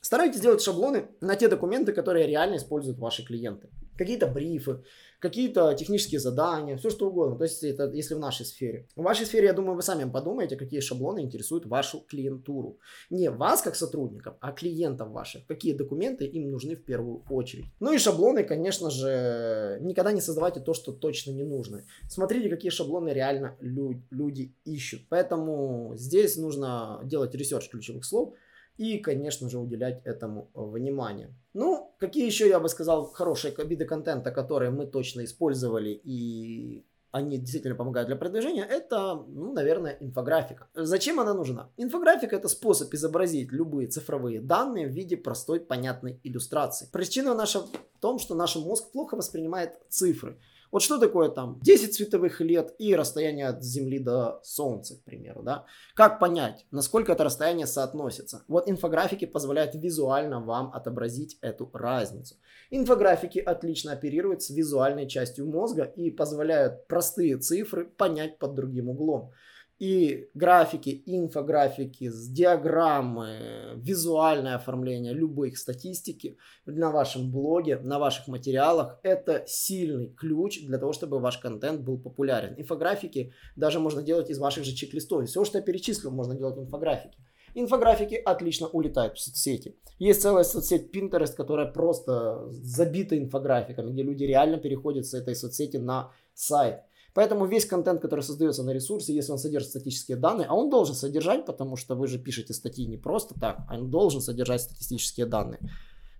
Старайтесь 0.00 0.40
делать 0.40 0.62
шаблоны 0.62 1.08
на 1.20 1.36
те 1.36 1.48
документы, 1.48 1.92
которые 1.92 2.26
реально 2.26 2.56
используют 2.56 2.98
ваши 2.98 3.24
клиенты. 3.24 3.68
Какие-то 3.98 4.28
брифы, 4.28 4.82
какие-то 5.18 5.74
технические 5.74 6.20
задания, 6.20 6.76
все 6.76 6.90
что 6.90 7.08
угодно. 7.08 7.36
То 7.36 7.44
есть 7.44 7.64
это 7.64 7.90
если 7.90 8.14
в 8.14 8.20
нашей 8.20 8.46
сфере. 8.46 8.86
В 8.96 9.02
вашей 9.02 9.26
сфере, 9.26 9.46
я 9.46 9.52
думаю, 9.52 9.74
вы 9.74 9.82
сами 9.82 10.08
подумаете, 10.08 10.56
какие 10.56 10.80
шаблоны 10.80 11.20
интересуют 11.20 11.66
вашу 11.66 12.00
клиентуру. 12.08 12.78
Не 13.10 13.30
вас 13.30 13.62
как 13.62 13.74
сотрудников, 13.74 14.36
а 14.40 14.52
клиентов 14.52 15.10
ваших. 15.10 15.46
Какие 15.46 15.72
документы 15.72 16.24
им 16.24 16.50
нужны 16.50 16.76
в 16.76 16.84
первую 16.84 17.24
очередь. 17.28 17.66
Ну 17.80 17.92
и 17.92 17.98
шаблоны, 17.98 18.44
конечно 18.44 18.90
же, 18.90 19.78
никогда 19.80 20.12
не 20.12 20.20
создавайте 20.20 20.60
то, 20.60 20.74
что 20.74 20.92
точно 20.92 21.32
не 21.32 21.44
нужно. 21.44 21.84
Смотрите, 22.08 22.48
какие 22.48 22.70
шаблоны 22.70 23.10
реально 23.10 23.56
лю- 23.60 24.02
люди 24.10 24.54
ищут. 24.64 25.02
Поэтому 25.08 25.94
здесь 25.96 26.36
нужно 26.36 27.00
делать 27.04 27.34
research 27.34 27.68
ключевых 27.68 28.04
слов 28.04 28.34
и, 28.78 28.98
конечно 28.98 29.50
же, 29.50 29.58
уделять 29.58 30.00
этому 30.04 30.50
внимание. 30.54 31.34
Ну, 31.52 31.94
какие 31.98 32.24
еще, 32.24 32.48
я 32.48 32.60
бы 32.60 32.68
сказал, 32.68 33.06
хорошие 33.12 33.52
виды 33.64 33.84
контента, 33.84 34.30
которые 34.30 34.70
мы 34.70 34.86
точно 34.86 35.24
использовали 35.24 35.90
и 35.90 36.84
они 37.10 37.38
действительно 37.38 37.74
помогают 37.74 38.08
для 38.08 38.16
продвижения, 38.16 38.64
это, 38.64 39.14
ну, 39.14 39.52
наверное, 39.52 39.96
инфографика. 40.00 40.68
Зачем 40.74 41.18
она 41.20 41.32
нужна? 41.34 41.70
Инфографика 41.78 42.36
это 42.36 42.48
способ 42.48 42.92
изобразить 42.92 43.50
любые 43.50 43.88
цифровые 43.88 44.40
данные 44.40 44.86
в 44.86 44.90
виде 44.92 45.16
простой, 45.16 45.60
понятной 45.60 46.20
иллюстрации. 46.22 46.86
Причина 46.92 47.34
наша 47.34 47.60
в 47.60 48.00
том, 48.00 48.18
что 48.18 48.34
наш 48.34 48.56
мозг 48.56 48.92
плохо 48.92 49.16
воспринимает 49.16 49.78
цифры. 49.88 50.38
Вот 50.70 50.82
что 50.82 50.98
такое 50.98 51.30
там 51.30 51.58
10 51.62 51.94
световых 51.94 52.40
лет 52.40 52.74
и 52.78 52.94
расстояние 52.94 53.46
от 53.48 53.62
Земли 53.62 53.98
до 53.98 54.40
Солнца, 54.42 54.96
к 54.96 55.04
примеру, 55.04 55.42
да? 55.42 55.64
Как 55.94 56.18
понять, 56.18 56.66
насколько 56.70 57.12
это 57.12 57.24
расстояние 57.24 57.66
соотносится? 57.66 58.44
Вот 58.48 58.68
инфографики 58.68 59.24
позволяют 59.24 59.74
визуально 59.74 60.40
вам 60.40 60.70
отобразить 60.72 61.38
эту 61.40 61.70
разницу. 61.72 62.36
Инфографики 62.70 63.38
отлично 63.38 63.92
оперируют 63.92 64.42
с 64.42 64.50
визуальной 64.50 65.08
частью 65.08 65.46
мозга 65.46 65.84
и 65.84 66.10
позволяют 66.10 66.86
простые 66.86 67.38
цифры 67.38 67.86
понять 67.86 68.38
под 68.38 68.54
другим 68.54 68.90
углом 68.90 69.32
и 69.78 70.28
графики, 70.34 71.02
инфографики, 71.06 72.10
диаграммы, 72.30 73.74
визуальное 73.76 74.56
оформление 74.56 75.12
любых 75.12 75.56
статистики 75.56 76.36
на 76.66 76.90
вашем 76.90 77.30
блоге, 77.30 77.78
на 77.78 77.98
ваших 77.98 78.26
материалах– 78.28 78.98
это 79.02 79.44
сильный 79.46 80.08
ключ 80.08 80.64
для 80.66 80.78
того, 80.78 80.92
чтобы 80.92 81.20
ваш 81.20 81.38
контент 81.38 81.80
был 81.82 81.98
популярен. 81.98 82.54
Инфографики 82.56 83.32
даже 83.56 83.78
можно 83.78 84.02
делать 84.02 84.30
из 84.30 84.38
ваших 84.38 84.64
же 84.64 84.74
чек-листов. 84.74 85.26
Все, 85.26 85.44
что 85.44 85.58
я 85.58 85.64
перечислил, 85.64 86.10
можно 86.10 86.34
делать 86.34 86.56
в 86.56 86.62
инфографике. 86.62 87.18
Инфографики 87.54 88.14
отлично 88.14 88.68
улетают 88.68 89.16
в 89.16 89.20
соцсети. 89.20 89.76
Есть 89.98 90.22
целая 90.22 90.44
соцсеть 90.44 90.94
Pinterest, 90.94 91.34
которая 91.34 91.66
просто 91.66 92.48
забита 92.50 93.16
инфографиками, 93.16 93.90
где 93.90 94.02
люди 94.02 94.24
реально 94.24 94.58
переходят 94.58 95.06
с 95.06 95.14
этой 95.14 95.34
соцсети 95.34 95.76
на 95.76 96.12
сайт. 96.34 96.82
Поэтому 97.18 97.46
весь 97.46 97.66
контент, 97.66 98.00
который 98.00 98.20
создается 98.20 98.62
на 98.62 98.70
ресурсе, 98.70 99.12
если 99.12 99.32
он 99.32 99.38
содержит 99.38 99.70
статические 99.70 100.16
данные, 100.16 100.46
а 100.48 100.54
он 100.54 100.70
должен 100.70 100.94
содержать, 100.94 101.46
потому 101.46 101.74
что 101.74 101.96
вы 101.96 102.06
же 102.06 102.16
пишете 102.16 102.54
статьи 102.54 102.86
не 102.86 102.96
просто 102.96 103.34
так, 103.34 103.58
а 103.68 103.76
он 103.76 103.90
должен 103.90 104.20
содержать 104.20 104.60
статистические 104.60 105.26
данные, 105.26 105.58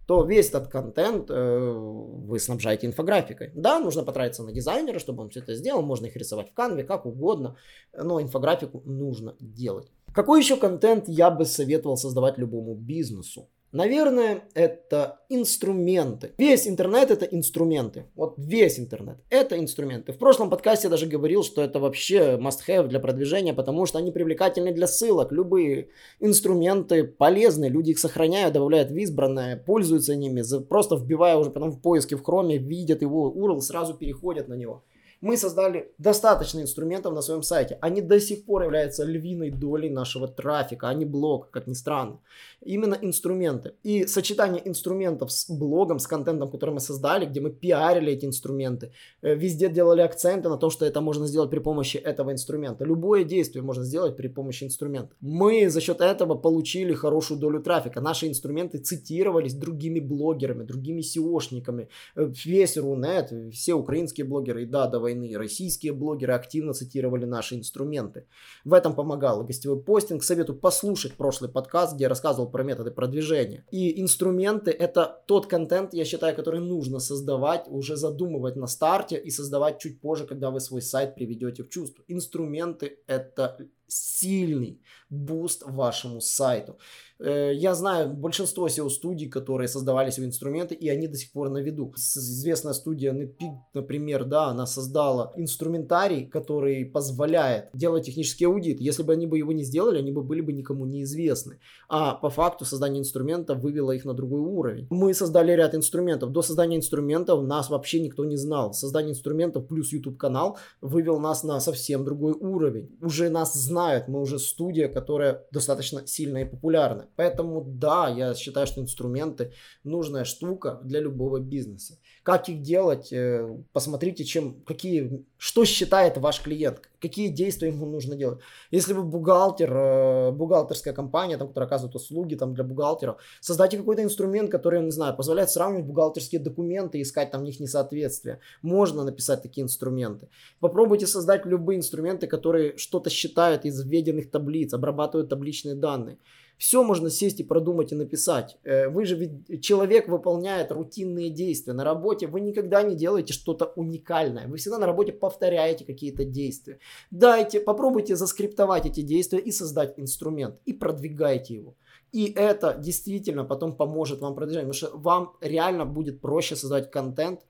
то 0.08 0.24
весь 0.24 0.48
этот 0.48 0.66
контент 0.66 1.30
э, 1.30 1.70
вы 1.70 2.40
снабжаете 2.40 2.88
инфографикой. 2.88 3.52
Да, 3.54 3.78
нужно 3.78 4.02
потратиться 4.02 4.42
на 4.42 4.50
дизайнера, 4.50 4.98
чтобы 4.98 5.22
он 5.22 5.30
все 5.30 5.38
это 5.38 5.54
сделал, 5.54 5.82
можно 5.82 6.06
их 6.06 6.16
рисовать 6.16 6.50
в 6.50 6.54
канве, 6.54 6.82
как 6.82 7.06
угодно, 7.06 7.54
но 7.96 8.20
инфографику 8.20 8.82
нужно 8.84 9.36
делать. 9.38 9.92
Какой 10.12 10.40
еще 10.40 10.56
контент 10.56 11.04
я 11.06 11.30
бы 11.30 11.44
советовал 11.44 11.96
создавать 11.96 12.38
любому 12.38 12.74
бизнесу? 12.74 13.48
Наверное, 13.70 14.44
это 14.54 15.20
инструменты. 15.28 16.32
Весь 16.38 16.66
интернет 16.66 17.10
это 17.10 17.26
инструменты. 17.26 18.06
Вот 18.14 18.34
весь 18.38 18.78
интернет 18.78 19.18
это 19.28 19.58
инструменты. 19.58 20.12
В 20.12 20.18
прошлом 20.18 20.48
подкасте 20.48 20.86
я 20.86 20.90
даже 20.90 21.04
говорил, 21.04 21.42
что 21.42 21.60
это 21.60 21.78
вообще 21.78 22.38
must-have 22.40 22.86
для 22.88 22.98
продвижения, 22.98 23.52
потому 23.52 23.84
что 23.84 23.98
они 23.98 24.10
привлекательны 24.10 24.72
для 24.72 24.86
ссылок. 24.86 25.32
Любые 25.32 25.90
инструменты 26.18 27.04
полезны, 27.04 27.66
люди 27.66 27.90
их 27.90 27.98
сохраняют, 27.98 28.54
добавляют 28.54 28.90
в 28.90 28.96
избранное, 28.96 29.56
пользуются 29.56 30.16
ними, 30.16 30.42
просто 30.66 30.96
вбивая 30.96 31.36
уже 31.36 31.50
потом 31.50 31.70
в 31.70 31.82
поиске 31.82 32.16
в 32.16 32.22
хроме, 32.22 32.56
видят 32.56 33.02
его 33.02 33.30
URL, 33.30 33.60
сразу 33.60 33.92
переходят 33.92 34.48
на 34.48 34.54
него 34.54 34.82
мы 35.20 35.36
создали 35.36 35.92
достаточно 35.98 36.60
инструментов 36.60 37.12
на 37.12 37.22
своем 37.22 37.42
сайте. 37.42 37.78
Они 37.80 38.00
до 38.00 38.20
сих 38.20 38.44
пор 38.44 38.62
являются 38.62 39.04
львиной 39.04 39.50
долей 39.50 39.90
нашего 39.90 40.28
трафика, 40.28 40.88
а 40.88 40.94
не 40.94 41.04
блог, 41.04 41.50
как 41.50 41.66
ни 41.66 41.74
странно. 41.74 42.20
Именно 42.64 42.96
инструменты. 43.02 43.72
И 43.82 44.06
сочетание 44.06 44.66
инструментов 44.68 45.32
с 45.32 45.50
блогом, 45.50 45.98
с 45.98 46.06
контентом, 46.06 46.50
который 46.50 46.70
мы 46.70 46.80
создали, 46.80 47.26
где 47.26 47.40
мы 47.40 47.50
пиарили 47.50 48.12
эти 48.12 48.26
инструменты, 48.26 48.92
э, 49.22 49.34
везде 49.34 49.68
делали 49.68 50.02
акценты 50.02 50.48
на 50.48 50.56
то, 50.56 50.70
что 50.70 50.86
это 50.86 51.00
можно 51.00 51.26
сделать 51.26 51.50
при 51.50 51.58
помощи 51.58 51.96
этого 51.96 52.32
инструмента. 52.32 52.84
Любое 52.84 53.24
действие 53.24 53.62
можно 53.62 53.84
сделать 53.84 54.16
при 54.16 54.28
помощи 54.28 54.64
инструмента. 54.64 55.14
Мы 55.20 55.68
за 55.68 55.80
счет 55.80 56.00
этого 56.00 56.34
получили 56.34 56.94
хорошую 56.94 57.40
долю 57.40 57.60
трафика. 57.60 58.00
Наши 58.00 58.28
инструменты 58.28 58.78
цитировались 58.78 59.54
другими 59.54 60.00
блогерами, 60.00 60.64
другими 60.64 61.00
SEOшниками. 61.00 61.88
Э, 62.16 62.30
весь 62.44 62.76
Рунет, 62.76 63.32
все 63.52 63.74
украинские 63.74 64.26
блогеры 64.26 64.62
и 64.62 64.66
до, 64.66 64.86
до 64.86 65.07
войны. 65.08 65.36
Российские 65.36 65.92
блогеры 65.92 66.34
активно 66.34 66.72
цитировали 66.72 67.24
наши 67.24 67.56
инструменты. 67.56 68.26
В 68.64 68.74
этом 68.74 68.94
помогал 68.94 69.44
гостевой 69.44 69.82
постинг. 69.82 70.22
Советую 70.22 70.58
послушать 70.58 71.14
прошлый 71.14 71.50
подкаст, 71.50 71.94
где 71.94 72.04
я 72.04 72.08
рассказывал 72.08 72.50
про 72.50 72.62
методы 72.62 72.90
продвижения. 72.90 73.64
И 73.70 74.00
инструменты– 74.00 74.70
это 74.78 75.22
тот 75.26 75.46
контент, 75.46 75.94
я 75.94 76.04
считаю, 76.04 76.36
который 76.36 76.60
нужно 76.60 76.98
создавать, 77.00 77.64
уже 77.68 77.96
задумывать 77.96 78.56
на 78.56 78.66
старте 78.66 79.16
и 79.16 79.30
создавать 79.30 79.78
чуть 79.78 80.00
позже, 80.00 80.26
когда 80.26 80.50
вы 80.50 80.60
свой 80.60 80.82
сайт 80.82 81.14
приведете 81.14 81.62
в 81.62 81.68
чувство. 81.68 82.04
Инструменты– 82.08 82.98
это 83.06 83.68
сильный 83.88 84.80
boost 85.10 85.62
вашему 85.66 86.20
сайту. 86.20 86.76
Э, 87.20 87.52
я 87.54 87.74
знаю 87.74 88.10
большинство 88.10 88.68
SEO-студий, 88.68 89.28
которые 89.28 89.68
создавали 89.68 90.10
свои 90.10 90.26
инструменты, 90.26 90.74
и 90.74 90.88
они 90.88 91.08
до 91.08 91.16
сих 91.16 91.32
пор 91.32 91.50
на 91.50 91.58
виду. 91.58 91.92
Известная 91.96 92.74
студия 92.74 93.12
NetPeak, 93.12 93.54
например, 93.74 94.24
да, 94.24 94.46
она 94.48 94.66
создала 94.66 95.32
инструментарий, 95.36 96.26
который 96.26 96.84
позволяет 96.84 97.70
делать 97.72 98.06
технический 98.06 98.44
аудит. 98.44 98.80
Если 98.80 99.02
бы 99.02 99.12
они 99.12 99.26
бы 99.26 99.38
его 99.38 99.52
не 99.52 99.64
сделали, 99.64 99.98
они 99.98 100.12
бы 100.12 100.22
были 100.22 100.40
бы 100.40 100.52
никому 100.52 100.86
неизвестны. 100.86 101.58
А 101.88 102.14
по 102.14 102.30
факту 102.30 102.64
создание 102.64 103.00
инструмента 103.00 103.54
вывело 103.54 103.92
их 103.92 104.04
на 104.04 104.14
другой 104.14 104.40
уровень. 104.40 104.86
Мы 104.90 105.14
создали 105.14 105.52
ряд 105.52 105.74
инструментов. 105.74 106.30
До 106.30 106.42
создания 106.42 106.76
инструментов 106.76 107.42
нас 107.42 107.70
вообще 107.70 108.00
никто 108.00 108.24
не 108.24 108.36
знал. 108.36 108.72
Создание 108.72 109.12
инструментов 109.12 109.66
плюс 109.66 109.92
YouTube 109.92 110.18
канал 110.18 110.58
вывел 110.80 111.18
нас 111.18 111.42
на 111.42 111.58
совсем 111.60 112.04
другой 112.04 112.32
уровень. 112.32 112.96
Уже 113.00 113.28
нас 113.28 113.54
знают, 113.78 114.08
мы 114.08 114.20
уже 114.20 114.38
студия, 114.38 114.88
которая 114.88 115.46
достаточно 115.52 116.04
сильная 116.06 116.44
и 116.44 116.50
популярна. 116.50 117.06
Поэтому 117.16 117.62
да, 117.64 118.08
я 118.08 118.34
считаю, 118.34 118.66
что 118.66 118.80
инструменты 118.80 119.52
нужная 119.84 120.24
штука 120.24 120.80
для 120.82 121.00
любого 121.00 121.38
бизнеса. 121.38 121.98
Как 122.28 122.50
их 122.50 122.60
делать? 122.60 123.10
Э, 123.10 123.56
посмотрите, 123.72 124.22
чем, 124.22 124.60
какие, 124.66 125.24
что 125.38 125.64
считает 125.64 126.18
ваш 126.18 126.42
клиент, 126.42 126.82
какие 127.00 127.28
действия 127.28 127.68
ему 127.68 127.86
нужно 127.86 128.16
делать. 128.16 128.40
Если 128.70 128.92
вы 128.92 129.02
бухгалтер, 129.02 129.72
э, 129.72 130.30
бухгалтерская 130.32 130.92
компания, 130.92 131.38
там, 131.38 131.48
которая 131.48 131.66
оказывает 131.66 131.96
услуги 131.96 132.34
там, 132.34 132.52
для 132.52 132.64
бухгалтеров, 132.64 133.16
создайте 133.40 133.78
какой-то 133.78 134.02
инструмент, 134.02 134.50
который, 134.50 134.82
не 134.82 134.90
знаю, 134.90 135.16
позволяет 135.16 135.48
сравнивать 135.48 135.86
бухгалтерские 135.86 136.42
документы, 136.42 137.00
искать 137.00 137.30
там 137.30 137.40
в 137.40 137.44
них 137.44 137.60
несоответствия. 137.60 138.40
Можно 138.60 139.04
написать 139.04 139.40
такие 139.40 139.64
инструменты. 139.64 140.28
Попробуйте 140.60 141.06
создать 141.06 141.46
любые 141.46 141.78
инструменты, 141.78 142.26
которые 142.26 142.76
что-то 142.76 143.08
считают 143.08 143.64
из 143.64 143.82
введенных 143.82 144.30
таблиц, 144.30 144.74
обрабатывают 144.74 145.30
табличные 145.30 145.76
данные. 145.76 146.18
Все 146.58 146.82
можно 146.82 147.08
сесть 147.08 147.40
и 147.40 147.44
продумать 147.44 147.92
и 147.92 147.94
написать. 147.94 148.58
Э, 148.64 148.88
вы 148.88 149.06
же 149.06 149.14
ведь 149.16 149.62
человек 149.62 150.08
выполняет 150.08 150.72
рутинные 150.72 151.30
действия. 151.30 151.72
На 151.72 151.84
работе 151.84 152.26
вы 152.26 152.40
никогда 152.40 152.82
не 152.82 152.96
делаете 152.96 153.32
что-то 153.32 153.72
уникальное. 153.76 154.48
Вы 154.48 154.56
всегда 154.56 154.78
на 154.78 154.86
работе 154.86 155.12
повторяете 155.12 155.84
какие-то 155.84 156.24
действия. 156.24 156.80
Дайте, 157.12 157.60
попробуйте 157.60 158.16
заскриптовать 158.16 158.86
эти 158.86 159.02
действия 159.02 159.38
и 159.38 159.52
создать 159.52 159.94
инструмент. 159.98 160.60
И 160.66 160.72
продвигайте 160.72 161.54
его. 161.54 161.76
И 162.10 162.32
это 162.36 162.76
действительно 162.78 163.44
потом 163.44 163.76
поможет 163.76 164.20
вам 164.20 164.34
продвижать, 164.34 164.62
потому 164.62 164.72
что 164.72 164.98
вам 164.98 165.36
реально 165.40 165.84
будет 165.84 166.20
проще 166.20 166.56
создать 166.56 166.90
контент 166.90 167.40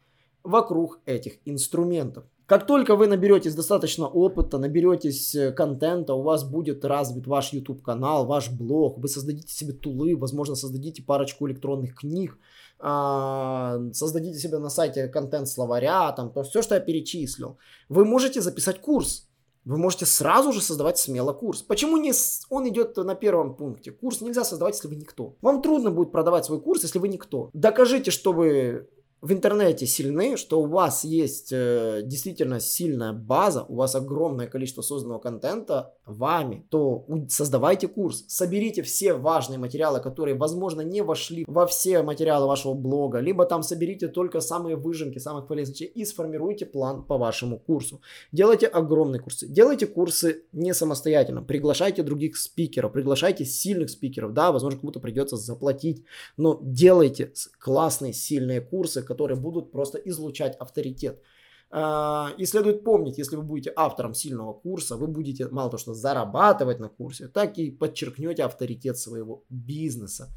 вокруг 0.48 1.00
этих 1.06 1.34
инструментов. 1.44 2.24
Как 2.46 2.66
только 2.66 2.96
вы 2.96 3.08
наберетесь 3.08 3.54
достаточно 3.54 4.06
опыта, 4.06 4.56
наберетесь 4.56 5.34
э, 5.34 5.52
контента, 5.52 6.14
у 6.14 6.22
вас 6.22 6.44
будет 6.44 6.82
развит 6.82 7.26
ваш 7.26 7.52
YouTube 7.52 7.82
канал, 7.82 8.24
ваш 8.24 8.50
блог, 8.50 8.98
вы 8.98 9.08
создадите 9.08 9.52
себе 9.52 9.74
тулы, 9.74 10.16
возможно, 10.16 10.54
создадите 10.54 11.02
парочку 11.02 11.46
электронных 11.46 11.94
книг, 11.94 12.38
а, 12.78 13.78
создадите 13.92 14.38
себе 14.38 14.58
на 14.58 14.70
сайте 14.70 15.08
контент-словаря, 15.08 16.12
там, 16.12 16.32
то 16.32 16.42
все, 16.42 16.62
что 16.62 16.74
я 16.74 16.80
перечислил. 16.80 17.58
Вы 17.90 18.06
можете 18.06 18.40
записать 18.40 18.80
курс. 18.80 19.28
Вы 19.66 19.76
можете 19.76 20.06
сразу 20.06 20.50
же 20.52 20.62
создавать 20.62 20.96
смело 20.96 21.34
курс. 21.34 21.60
Почему 21.60 21.98
не 21.98 22.14
он 22.48 22.66
идет 22.70 22.96
на 22.96 23.14
первом 23.14 23.54
пункте? 23.54 23.90
Курс 23.90 24.22
нельзя 24.22 24.42
создавать, 24.42 24.76
если 24.76 24.88
вы 24.88 24.96
никто. 24.96 25.36
Вам 25.42 25.60
трудно 25.60 25.90
будет 25.90 26.10
продавать 26.10 26.46
свой 26.46 26.58
курс, 26.58 26.84
если 26.84 26.98
вы 26.98 27.08
никто. 27.08 27.50
Докажите, 27.52 28.10
что 28.10 28.32
вы 28.32 28.88
в 29.20 29.32
интернете 29.32 29.86
сильны, 29.86 30.36
что 30.36 30.60
у 30.60 30.66
вас 30.66 31.04
есть 31.04 31.52
э, 31.52 32.02
действительно 32.04 32.60
сильная 32.60 33.12
база, 33.12 33.64
у 33.64 33.76
вас 33.76 33.94
огромное 33.94 34.46
количество 34.46 34.82
созданного 34.82 35.18
контента 35.18 35.94
вами, 36.08 36.66
то 36.70 37.06
создавайте 37.28 37.88
курс, 37.88 38.24
соберите 38.28 38.82
все 38.82 39.14
важные 39.14 39.58
материалы, 39.58 40.00
которые, 40.00 40.36
возможно, 40.36 40.80
не 40.80 41.02
вошли 41.02 41.44
во 41.46 41.66
все 41.66 42.02
материалы 42.02 42.46
вашего 42.46 42.74
блога, 42.74 43.20
либо 43.20 43.44
там 43.44 43.62
соберите 43.62 44.08
только 44.08 44.40
самые 44.40 44.76
выжимки, 44.76 45.18
самых 45.18 45.46
полезных 45.46 45.68
и 45.80 46.04
сформируйте 46.04 46.66
план 46.66 47.04
по 47.04 47.18
вашему 47.18 47.58
курсу. 47.58 48.00
Делайте 48.32 48.66
огромные 48.66 49.20
курсы, 49.20 49.46
делайте 49.46 49.86
курсы 49.86 50.44
не 50.52 50.74
самостоятельно, 50.74 51.42
приглашайте 51.42 52.02
других 52.02 52.36
спикеров, 52.36 52.92
приглашайте 52.92 53.44
сильных 53.44 53.90
спикеров, 53.90 54.32
да, 54.32 54.52
возможно, 54.52 54.80
кому-то 54.80 55.00
придется 55.00 55.36
заплатить, 55.36 56.04
но 56.36 56.58
делайте 56.62 57.32
классные, 57.58 58.12
сильные 58.12 58.60
курсы, 58.60 59.02
которые 59.02 59.38
будут 59.38 59.70
просто 59.72 59.98
излучать 59.98 60.56
авторитет. 60.56 61.20
А, 61.70 62.32
и 62.38 62.46
следует 62.46 62.82
помнить, 62.84 63.18
если 63.18 63.36
вы 63.36 63.42
будете 63.42 63.72
автором 63.76 64.14
сильного 64.14 64.52
курса, 64.52 64.96
вы 64.96 65.06
будете 65.06 65.48
мало 65.48 65.70
того, 65.70 65.78
что 65.78 65.94
зарабатывать 65.94 66.80
на 66.80 66.88
курсе, 66.88 67.28
так 67.28 67.58
и 67.58 67.70
подчеркнете 67.70 68.44
авторитет 68.44 68.98
своего 68.98 69.44
бизнеса. 69.50 70.28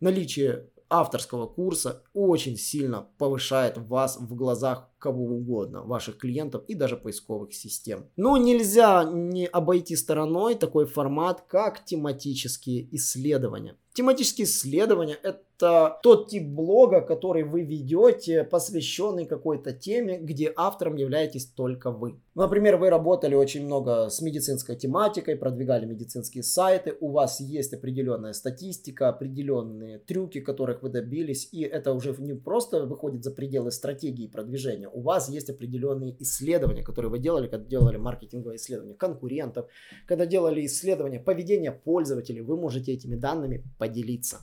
Наличие 0.00 0.68
авторского 0.88 1.46
курса 1.46 2.02
очень 2.12 2.56
сильно 2.56 3.06
повышает 3.18 3.78
вас 3.78 4.18
в 4.18 4.34
глазах 4.34 4.90
кого 4.98 5.24
угодно, 5.24 5.82
ваших 5.82 6.18
клиентов 6.18 6.64
и 6.66 6.74
даже 6.74 6.96
поисковых 6.96 7.54
систем. 7.54 8.06
Но 8.16 8.36
нельзя 8.36 9.04
не 9.04 9.46
обойти 9.46 9.94
стороной 9.94 10.56
такой 10.56 10.86
формат, 10.86 11.42
как 11.42 11.84
тематические 11.84 12.94
исследования. 12.96 13.76
Тематические 13.92 14.46
исследования– 14.46 15.18
это 15.22 15.42
это 15.60 15.98
тот 16.02 16.28
тип 16.28 16.48
блога, 16.48 17.00
который 17.02 17.42
вы 17.42 17.62
ведете, 17.62 18.44
посвященный 18.44 19.26
какой-то 19.26 19.72
теме, 19.72 20.18
где 20.18 20.52
автором 20.56 20.96
являетесь 20.96 21.46
только 21.46 21.90
вы. 21.90 22.20
Например, 22.34 22.76
вы 22.76 22.88
работали 22.90 23.34
очень 23.34 23.66
много 23.66 24.08
с 24.08 24.22
медицинской 24.22 24.76
тематикой, 24.76 25.36
продвигали 25.36 25.84
медицинские 25.84 26.42
сайты, 26.42 26.96
у 27.00 27.10
вас 27.10 27.40
есть 27.40 27.74
определенная 27.74 28.32
статистика, 28.32 29.08
определенные 29.08 29.98
трюки, 29.98 30.40
которых 30.40 30.82
вы 30.82 30.88
добились, 30.88 31.48
и 31.52 31.62
это 31.62 31.92
уже 31.92 32.14
не 32.18 32.34
просто 32.34 32.86
выходит 32.86 33.24
за 33.24 33.30
пределы 33.30 33.70
стратегии 33.70 34.28
продвижения, 34.28 34.88
у 34.88 35.02
вас 35.02 35.28
есть 35.28 35.50
определенные 35.50 36.16
исследования, 36.22 36.82
которые 36.82 37.10
вы 37.10 37.18
делали, 37.18 37.48
когда 37.48 37.66
делали 37.66 37.98
маркетинговые 37.98 38.56
исследования 38.56 38.94
конкурентов, 38.94 39.66
когда 40.06 40.24
делали 40.24 40.64
исследования 40.64 41.20
поведения 41.20 41.72
пользователей, 41.72 42.40
вы 42.40 42.56
можете 42.56 42.92
этими 42.92 43.16
данными 43.16 43.64
поделиться 43.78 44.38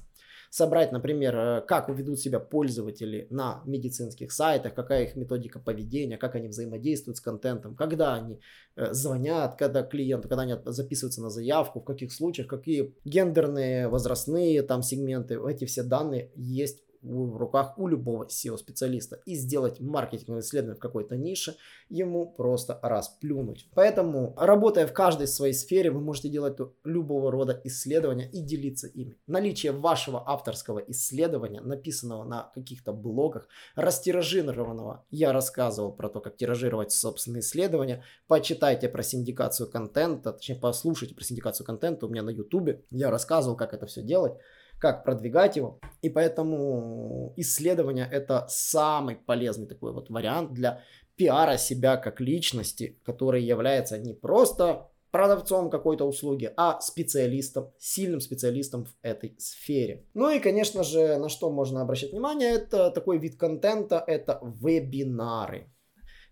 собрать, 0.50 0.92
например, 0.92 1.36
э, 1.36 1.62
как 1.68 1.90
ведут 1.90 2.20
себя 2.20 2.40
пользователи 2.40 3.28
на 3.30 3.62
медицинских 3.66 4.32
сайтах, 4.32 4.74
какая 4.74 5.04
их 5.04 5.16
методика 5.16 5.60
поведения, 5.60 6.18
как 6.18 6.36
они 6.36 6.48
взаимодействуют 6.48 7.18
с 7.18 7.22
контентом, 7.22 7.76
когда 7.76 8.14
они 8.14 8.40
э, 8.76 8.94
звонят, 8.94 9.58
когда 9.58 9.84
клиенты, 9.84 10.28
когда 10.28 10.44
они 10.44 10.56
записываются 10.66 11.22
на 11.22 11.30
заявку, 11.30 11.80
в 11.82 11.86
каких 11.86 12.12
случаях, 12.12 12.48
какие 12.48 12.96
гендерные, 13.06 13.88
возрастные 13.88 14.62
там 14.64 14.82
сегменты, 14.82 15.40
эти 15.48 15.66
все 15.66 15.84
данные 15.84 16.32
есть 16.36 16.82
в 17.02 17.38
руках 17.38 17.78
у 17.78 17.88
любого 17.88 18.26
SEO-специалиста. 18.26 19.20
И 19.26 19.36
сделать 19.36 19.80
маркетинговое 19.80 20.42
исследование 20.42 20.76
в 20.76 20.80
какой-то 20.80 21.16
нише 21.16 21.56
ему 21.90 22.30
просто 22.30 22.80
расплюнуть. 22.82 23.70
Поэтому, 23.74 24.34
работая 24.38 24.88
в 24.88 24.94
каждой 24.94 25.28
своей 25.28 25.54
сфере, 25.54 25.92
вы 25.92 26.02
можете 26.02 26.30
делать 26.30 26.58
любого 26.84 27.32
рода 27.32 27.60
исследования 27.64 28.30
и 28.30 28.42
делиться 28.42 28.88
ими. 28.88 29.18
Наличие 29.28 29.72
вашего 29.72 30.24
авторского 30.28 30.80
исследования, 30.80 31.62
написанного 31.62 32.24
на 32.24 32.52
каких-то 32.54 32.94
блогах, 32.94 33.48
растиражированного. 33.76 35.06
Я 35.10 35.34
рассказывал 35.34 35.92
про 35.92 36.10
то, 36.10 36.20
как 36.20 36.38
тиражировать 36.38 36.92
собственные 36.92 37.42
исследования. 37.42 38.04
Почитайте 38.28 38.90
про 38.90 39.04
синдикацию 39.04 39.70
контента, 39.70 40.34
точнее 40.34 40.56
послушайте 40.56 41.16
про 41.16 41.24
синдикацию 41.24 41.66
контента 41.66 42.06
у 42.06 42.10
меня 42.10 42.24
на 42.24 42.30
ютубе. 42.30 42.84
Я 42.90 43.12
рассказывал, 43.12 43.56
как 43.56 43.74
это 43.74 43.86
все 43.86 44.02
делать 44.02 44.34
как 44.80 45.04
продвигать 45.04 45.56
его. 45.56 45.80
И 46.02 46.10
поэтому 46.10 47.34
исследование 47.38 48.08
это 48.12 48.46
самый 48.50 49.16
полезный 49.16 49.68
такой 49.68 49.94
вот 49.94 50.10
вариант 50.10 50.54
для 50.54 50.82
пиара 51.16 51.58
себя 51.58 51.98
как 51.98 52.22
личности, 52.22 53.00
который 53.04 53.44
является 53.44 53.98
не 53.98 54.14
просто 54.14 54.90
продавцом 55.12 55.70
какой-то 55.70 56.06
услуги, 56.06 56.52
а 56.58 56.80
специалистом, 56.80 57.72
сильным 57.80 58.20
специалистом 58.20 58.86
в 58.86 58.96
этой 59.02 59.36
сфере. 59.40 60.06
Ну 60.14 60.30
и, 60.30 60.40
конечно 60.40 60.84
же, 60.84 61.18
на 61.18 61.30
что 61.30 61.50
можно 61.50 61.82
обращать 61.82 62.12
внимание, 62.12 62.52
это 62.52 62.92
такой 62.92 63.18
вид 63.18 63.38
контента, 63.40 64.04
это 64.06 64.40
вебинары. 64.44 65.72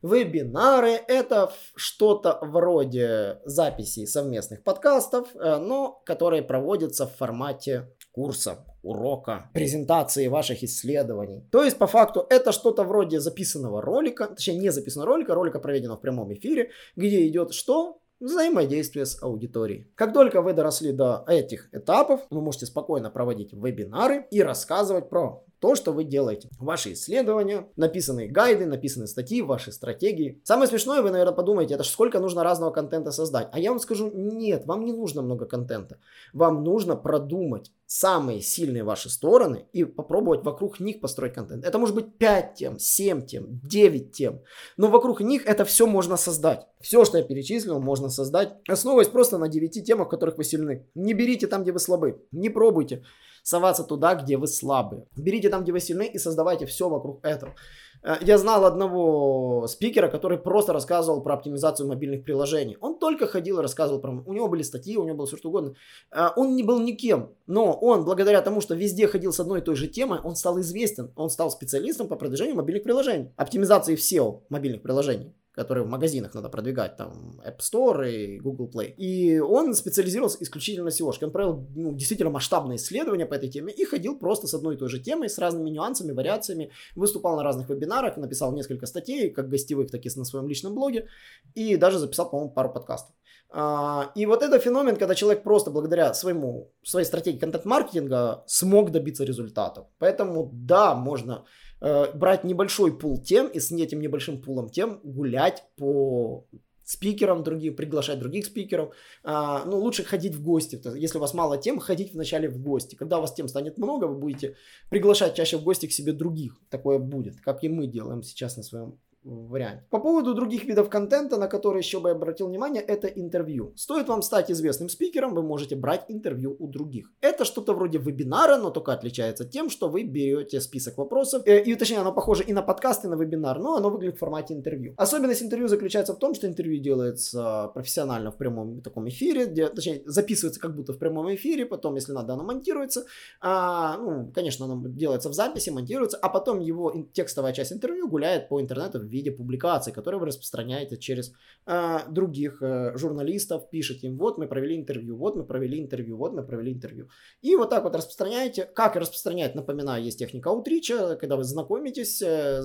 Вебинары– 0.01 0.99
это 1.07 1.51
что-то 1.75 2.37
вроде 2.43 3.39
записей 3.45 4.05
совместных 4.05 4.63
подкастов, 4.63 5.35
э, 5.35 5.57
но 5.57 5.99
которые 6.05 6.43
проводятся 6.43 7.07
в 7.07 7.15
формате 7.15 7.89
курса, 8.15 8.65
урока, 8.81 9.49
презентации 9.53 10.27
ваших 10.27 10.63
исследований. 10.63 11.43
То 11.51 11.63
есть, 11.63 11.77
по 11.77 11.85
факту, 11.85 12.25
это 12.29 12.53
что-то 12.53 12.83
вроде 12.83 13.19
записанного 13.19 13.81
ролика, 13.81 14.27
точнее, 14.27 14.57
не 14.57 14.71
записанного 14.71 15.11
ролика, 15.11 15.35
ролика 15.35 15.59
проведенного 15.59 15.97
в 15.97 16.01
прямом 16.01 16.33
эфире, 16.33 16.71
где 16.95 17.27
идет 17.27 17.53
что? 17.53 17.99
взаимодействие 18.21 19.05
с 19.05 19.21
аудиторией. 19.21 19.91
Как 19.95 20.13
только 20.13 20.41
вы 20.41 20.53
доросли 20.53 20.93
до 20.93 21.25
этих 21.27 21.67
этапов, 21.73 22.21
вы 22.29 22.41
можете 22.41 22.65
спокойно 22.65 23.09
проводить 23.09 23.51
вебинары 23.51 24.25
и 24.31 24.41
рассказывать 24.41 25.09
про 25.09 25.43
То, 25.59 25.75
что 25.75 25.93
вы 25.93 26.03
делаете. 26.03 26.49
Ваши 26.59 26.93
исследования, 26.93 27.67
написанные 27.75 28.27
гайды, 28.27 28.65
написанные 28.65 29.07
статьи, 29.07 29.41
ваши 29.41 29.71
стратегии. 29.71 30.41
Самое 30.43 30.67
смешное, 30.67 31.01
вы, 31.01 31.11
наверное, 31.11 31.33
подумаете, 31.33 31.75
это 31.75 31.83
сколько 31.83 32.19
нужно 32.19 32.43
разного 32.43 32.71
контента 32.71 33.11
создать. 33.11 33.49
А 33.51 33.59
я 33.59 33.71
вам 33.71 33.79
скажу, 33.79 34.11
нет, 34.13 34.65
вам 34.65 34.85
не 34.85 34.93
нужно 34.93 35.21
много 35.21 35.45
контента. 35.45 35.97
Вам 36.33 36.63
нужно 36.63 36.95
продумать 36.95 37.71
самые 37.87 38.41
сильные 38.41 38.83
ваши 38.83 39.09
стороны 39.09 39.67
и 39.73 39.85
попробовать 39.85 40.43
вокруг 40.43 40.79
них 40.79 40.99
построить 40.99 41.33
контент. 41.33 41.63
Это 41.63 41.77
может 41.77 41.95
быть 41.95 42.17
5 42.17 42.55
тем, 42.55 42.79
7 42.79 43.25
тем, 43.25 43.59
9 43.63 44.11
тем. 44.11 44.41
Но 44.77 44.87
вокруг 44.87 45.21
них 45.21 45.45
это 45.45 45.65
все 45.65 45.87
можно 45.87 46.17
создать. 46.17 46.67
Все, 46.81 47.05
что 47.05 47.17
я 47.17 47.23
перечислил, 47.23 47.79
можно 47.79 48.09
создать, 48.09 48.55
основываясь 48.67 49.09
просто 49.09 49.37
на 49.37 49.47
9 49.47 49.85
темах, 49.85 50.07
в 50.07 50.11
которых 50.11 50.37
вы 50.37 50.43
сильны. 50.43 50.87
Не 50.95 51.13
берите 51.13 51.47
там, 51.47 51.63
где 51.63 51.71
вы 51.71 51.79
слабы. 51.79 52.23
Не 52.31 52.49
пробуйте 52.49 53.03
соваться 53.45 53.83
туда, 53.83 54.15
где 54.15 54.37
вы 54.37 54.47
слабые. 54.47 55.05
Берите 55.15 55.49
там, 55.49 55.63
где 55.63 55.71
вы 55.71 55.79
сильны 55.79 56.07
и 56.07 56.17
создавайте 56.17 56.65
все 56.65 56.89
вокруг 56.89 57.23
этого. 57.23 57.53
Э, 58.01 58.15
я 58.21 58.37
знал 58.39 58.65
одного 58.65 59.67
спикера, 59.67 60.09
который 60.09 60.39
просто 60.39 60.73
рассказывал 60.73 61.21
про 61.21 61.35
оптимизацию 61.35 61.87
мобильных 61.87 62.23
приложений. 62.23 62.77
Он 62.81 62.97
только 62.97 63.27
ходил 63.27 63.59
и 63.59 63.61
рассказывал 63.61 64.01
про... 64.01 64.23
У 64.25 64.33
него 64.33 64.47
были 64.47 64.63
статьи, 64.63 64.97
у 64.97 65.03
него 65.05 65.15
было 65.15 65.27
все 65.27 65.37
что 65.37 65.49
угодно. 65.49 65.75
Э, 66.11 66.29
он 66.35 66.55
не 66.55 66.63
был 66.63 66.79
никем, 66.79 67.35
но 67.45 67.71
он, 67.71 68.03
благодаря 68.03 68.41
тому, 68.41 68.61
что 68.61 68.73
везде 68.73 69.07
ходил 69.07 69.31
с 69.31 69.39
одной 69.39 69.59
и 69.59 69.63
той 69.63 69.75
же 69.75 69.87
темой, 69.87 70.19
он 70.23 70.35
стал 70.35 70.59
известен. 70.59 71.11
Он 71.15 71.29
стал 71.29 71.51
специалистом 71.51 72.07
по 72.07 72.15
продвижению 72.15 72.55
мобильных 72.55 72.83
приложений. 72.83 73.31
Оптимизации 73.37 73.95
SEO 73.95 74.41
мобильных 74.49 74.81
приложений 74.81 75.35
которые 75.55 75.85
в 75.85 75.89
магазинах 75.89 76.33
надо 76.33 76.49
продвигать, 76.49 76.97
там 76.97 77.39
App 77.45 77.59
Store 77.59 78.09
и 78.09 78.39
Google 78.39 78.69
Play. 78.69 78.93
И 78.97 79.39
он 79.39 79.73
специализировался 79.73 80.37
исключительно 80.41 80.85
на 80.85 80.89
SEO. 80.89 81.13
Он 81.21 81.31
провел 81.31 81.67
ну, 81.75 81.93
действительно 81.93 82.29
масштабные 82.29 82.75
исследования 82.75 83.25
по 83.25 83.35
этой 83.35 83.49
теме 83.49 83.73
и 83.73 83.85
ходил 83.85 84.19
просто 84.19 84.47
с 84.47 84.53
одной 84.53 84.75
и 84.75 84.77
той 84.77 84.89
же 84.89 84.99
темой, 84.99 85.29
с 85.29 85.37
разными 85.37 85.69
нюансами, 85.69 86.11
вариациями, 86.11 86.71
выступал 86.95 87.37
на 87.37 87.43
разных 87.43 87.69
вебинарах, 87.69 88.17
написал 88.17 88.53
несколько 88.53 88.85
статей, 88.85 89.29
как 89.29 89.49
гостевых, 89.49 89.91
так 89.91 90.05
и 90.05 90.09
на 90.15 90.25
своем 90.25 90.47
личном 90.47 90.75
блоге, 90.75 91.07
и 91.55 91.77
даже 91.77 91.99
записал, 91.99 92.29
по-моему, 92.29 92.51
пару 92.51 92.71
подкастов. 92.71 93.15
А, 93.49 94.11
и 94.15 94.25
вот 94.25 94.43
это 94.43 94.59
феномен, 94.59 94.97
когда 94.97 95.15
человек 95.15 95.43
просто 95.43 95.71
благодаря 95.71 96.13
своему, 96.13 96.73
своей 96.83 97.05
стратегии 97.05 97.39
контент-маркетинга 97.39 98.43
смог 98.47 98.91
добиться 98.91 99.23
результатов. 99.23 99.87
Поэтому 99.99 100.49
да, 100.51 100.95
можно 100.95 101.45
э, 101.81 102.17
брать 102.17 102.43
небольшой 102.43 102.97
пул 102.97 103.21
тем 103.21 103.47
и 103.47 103.59
с 103.59 103.71
этим 103.71 104.01
небольшим 104.01 104.41
пулом 104.41 104.69
тем 104.69 104.99
гулять 105.03 105.63
по 105.77 106.45
спикерам 106.85 107.43
других, 107.43 107.75
приглашать 107.75 108.19
других 108.19 108.45
спикеров. 108.45 108.95
А, 109.23 109.65
ну, 109.65 109.79
лучше 109.79 110.03
ходить 110.03 110.35
в 110.35 110.43
гости. 110.43 110.79
Если 110.95 111.17
у 111.17 111.21
вас 111.21 111.33
мало 111.33 111.57
тем, 111.57 111.79
ходить 111.79 112.13
вначале 112.13 112.47
в 112.47 112.61
гости. 112.61 112.95
Когда 112.95 113.17
у 113.17 113.21
вас 113.21 113.33
тем 113.33 113.47
станет 113.47 113.77
много, 113.77 114.05
вы 114.05 114.15
будете 114.15 114.55
приглашать 114.89 115.35
чаще 115.35 115.57
в 115.57 115.63
гости 115.63 115.87
к 115.87 115.91
себе 115.91 116.13
других. 116.13 116.61
Такое 116.69 116.99
будет, 116.99 117.41
как 117.41 117.63
и 117.63 117.69
мы 117.69 117.87
делаем 117.87 118.23
сейчас 118.23 118.55
на 118.55 118.63
своем 118.63 118.99
варианте. 119.25 119.83
По 119.89 119.99
поводу 119.99 120.33
других 120.33 120.65
видов 120.65 120.89
контента, 120.89 121.37
на 121.37 121.47
которые 121.47 121.79
еще 121.79 121.99
бы 121.99 122.09
я 122.09 122.15
обратил 122.15 122.47
внимание, 122.47 122.81
это 122.81 123.07
интервью. 123.07 123.73
Стоит 123.75 124.07
вам 124.07 124.21
стать 124.21 124.51
известным 124.51 124.89
спикером, 124.89 125.33
вы 125.33 125.41
можете 125.41 125.75
брать 125.75 126.05
интервью 126.09 126.55
у 126.59 126.67
других. 126.67 127.11
Это 127.21 127.45
что-то 127.45 127.73
вроде 127.73 127.97
вебинара, 127.97 128.57
но 128.57 128.69
только 128.69 128.93
отличается 128.93 129.45
тем, 129.45 129.69
что 129.69 129.89
вы 129.89 130.03
берете 130.03 130.61
список 130.61 130.97
вопросов, 130.97 131.43
э, 131.45 131.63
и 131.63 131.75
точнее 131.75 131.99
оно 131.99 132.13
похоже 132.13 132.43
и 132.43 132.53
на 132.53 132.61
подкаст, 132.61 133.05
и 133.05 133.07
на 133.07 133.15
вебинар, 133.15 133.59
но 133.59 133.75
оно 133.75 133.89
выглядит 133.89 134.15
в 134.15 134.19
формате 134.19 134.53
интервью. 134.53 134.93
Особенность 134.97 135.41
интервью 135.41 135.67
заключается 135.67 136.13
в 136.13 136.19
том, 136.19 136.33
что 136.35 136.47
интервью 136.47 136.81
делается 136.81 137.71
профессионально 137.73 138.31
в 138.31 138.37
прямом 138.37 138.81
таком 138.81 139.07
эфире, 139.09 139.45
где, 139.45 139.67
точнее 139.69 140.03
записывается 140.05 140.59
как 140.59 140.75
будто 140.75 140.93
в 140.93 140.99
прямом 140.99 141.33
эфире, 141.33 141.65
потом, 141.65 141.95
если 141.95 142.13
надо, 142.13 142.33
оно 142.33 142.43
монтируется. 142.43 143.05
А, 143.41 143.97
ну, 143.97 144.31
конечно, 144.33 144.65
оно 144.65 144.87
делается 144.87 145.29
в 145.29 145.33
записи, 145.33 145.69
монтируется, 145.71 146.17
а 146.17 146.29
потом 146.29 146.59
его 146.59 146.93
текстовая 147.13 147.53
часть 147.53 147.71
интервью 147.71 148.07
гуляет 148.07 148.49
по 148.49 148.61
интернету 148.61 148.99
в 148.99 149.14
виде 149.15 149.31
публикаций, 149.31 149.93
которые 149.93 150.19
вы 150.19 150.27
распространяете 150.27 150.97
через 150.97 151.33
э, 151.65 151.99
других 152.09 152.61
э, 152.61 152.97
журналистов, 152.97 153.69
пишете 153.69 154.07
им, 154.07 154.17
вот 154.17 154.37
мы 154.37 154.47
провели 154.47 154.75
интервью, 154.75 155.17
вот 155.17 155.35
мы 155.35 155.43
провели 155.43 155.79
интервью, 155.79 156.17
вот 156.17 156.33
мы 156.33 156.43
провели 156.43 156.71
интервью. 156.71 157.09
И 157.41 157.55
вот 157.55 157.69
так 157.69 157.83
вот 157.83 157.95
распространяете. 157.95 158.65
Как 158.65 158.95
распространять, 158.95 159.55
напоминаю, 159.55 160.03
есть 160.03 160.19
техника 160.19 160.49
аутрича, 160.49 161.15
когда 161.15 161.35
вы 161.35 161.43
знакомитесь, 161.43 162.21
э, 162.21 162.61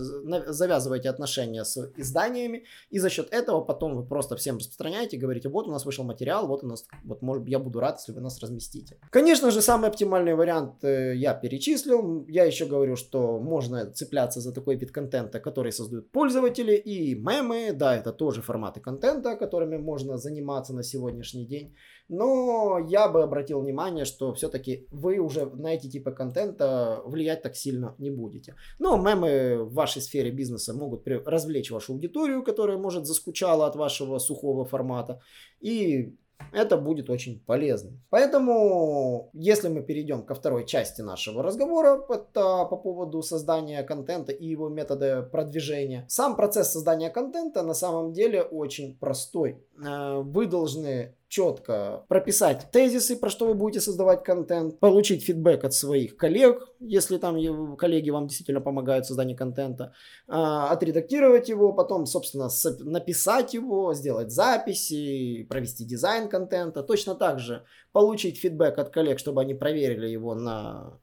завязываете 0.46 1.08
отношения 1.08 1.64
с 1.64 1.92
изданиями, 1.96 2.64
и 2.90 2.98
за 2.98 3.10
счет 3.10 3.28
этого 3.32 3.60
потом 3.60 3.94
вы 3.94 4.04
просто 4.04 4.36
всем 4.36 4.56
распространяете, 4.56 5.16
говорите, 5.16 5.48
вот 5.48 5.68
у 5.68 5.70
нас 5.70 5.84
вышел 5.84 6.04
материал, 6.04 6.46
вот 6.46 6.64
у 6.64 6.66
нас, 6.66 6.86
вот 7.04 7.22
может, 7.22 7.48
я 7.48 7.58
буду 7.58 7.80
рад, 7.80 7.98
если 7.98 8.12
вы 8.12 8.20
нас 8.20 8.40
разместите. 8.40 8.96
Конечно 9.10 9.50
же, 9.50 9.62
самый 9.62 9.88
оптимальный 9.88 10.34
вариант 10.34 10.84
э, 10.84 11.14
я 11.16 11.34
перечислил. 11.34 12.26
Я 12.28 12.44
еще 12.44 12.66
говорю, 12.66 12.96
что 12.96 13.38
можно 13.38 13.90
цепляться 13.92 14.40
за 14.40 14.52
такой 14.52 14.76
вид 14.76 14.90
контента, 14.90 15.40
который 15.40 15.72
создают 15.72 16.10
пользователи, 16.10 16.39
пользователи 16.40 16.76
и 16.76 17.14
мемы, 17.14 17.72
да, 17.72 17.96
это 17.96 18.12
тоже 18.12 18.42
форматы 18.42 18.81
контента, 18.81 19.37
которыми 19.37 19.76
можно 19.76 20.16
заниматься 20.16 20.74
на 20.74 20.83
сегодняшний 20.83 21.46
день. 21.46 21.74
Но 22.09 22.79
я 22.88 23.09
бы 23.09 23.22
обратил 23.22 23.61
внимание, 23.61 24.05
что 24.05 24.33
все-таки 24.33 24.87
вы 24.90 25.18
уже 25.18 25.44
на 25.44 25.74
эти 25.74 25.90
типы 25.90 26.12
контента 26.12 27.03
влиять 27.05 27.42
так 27.42 27.57
сильно 27.57 27.94
не 27.98 28.11
будете. 28.11 28.55
Но 28.79 28.96
мемы 28.96 29.64
в 29.64 29.74
вашей 29.74 30.03
сфере 30.03 30.31
бизнеса 30.31 30.74
могут 30.74 31.07
развлечь 31.26 31.70
вашу 31.70 31.92
аудиторию, 31.92 32.42
которая, 32.42 32.79
может, 32.79 33.07
заскучала 33.07 33.66
от 33.66 33.76
вашего 33.76 34.18
сухого 34.18 34.64
формата. 34.64 35.20
И 35.61 36.14
это 36.53 36.76
будет 36.76 37.11
очень 37.11 37.40
полезно. 37.44 37.92
Поэтому, 38.11 39.31
если 39.33 39.68
мы 39.68 39.83
перейдем 39.83 40.22
ко 40.24 40.35
второй 40.35 40.66
части 40.66 41.03
нашего 41.03 41.42
разговора 41.42 42.05
это 42.09 42.64
по 42.64 42.76
поводу 42.76 43.22
создания 43.22 43.83
контента 43.83 44.33
и 44.33 44.46
его 44.46 44.68
метода 44.68 45.22
продвижения. 45.22 46.05
Сам 46.09 46.37
процесс 46.37 46.72
создания 46.72 47.11
контента 47.11 47.62
на 47.62 47.74
самом 47.74 48.12
деле 48.12 48.42
очень 48.42 48.98
простой. 48.98 49.64
Э, 49.84 50.20
вы 50.22 50.46
должны 50.46 51.14
четко 51.28 52.04
прописать 52.08 52.70
тезисы, 52.72 53.16
про 53.16 53.30
что 53.30 53.46
вы 53.46 53.54
будете 53.54 53.80
создавать 53.80 54.24
контент, 54.24 54.80
получить 54.80 55.24
фидбэк 55.24 55.64
от 55.64 55.72
своих 55.72 56.16
коллег, 56.16 56.68
если 56.80 57.18
там 57.18 57.76
коллеги 57.76 58.10
вам 58.10 58.26
действительно 58.26 58.60
помогают 58.60 59.04
в 59.04 59.08
создании 59.08 59.36
контента, 59.36 59.92
а, 60.26 60.70
отредактировать 60.70 61.48
его, 61.48 61.72
потом, 61.72 62.06
собственно, 62.06 62.48
написать 62.80 63.54
его, 63.54 63.94
сделать 63.94 64.32
записи, 64.32 65.44
провести 65.44 65.84
дизайн 65.84 66.28
контента, 66.28 66.82
точно 66.82 67.14
так 67.14 67.38
же 67.38 67.64
получить 67.92 68.38
фидбэк 68.38 68.76
от 68.78 68.90
коллег, 68.90 69.20
чтобы 69.20 69.40
они 69.40 69.54
проверили 69.54 70.08
его 70.08 70.34
на 70.34 70.98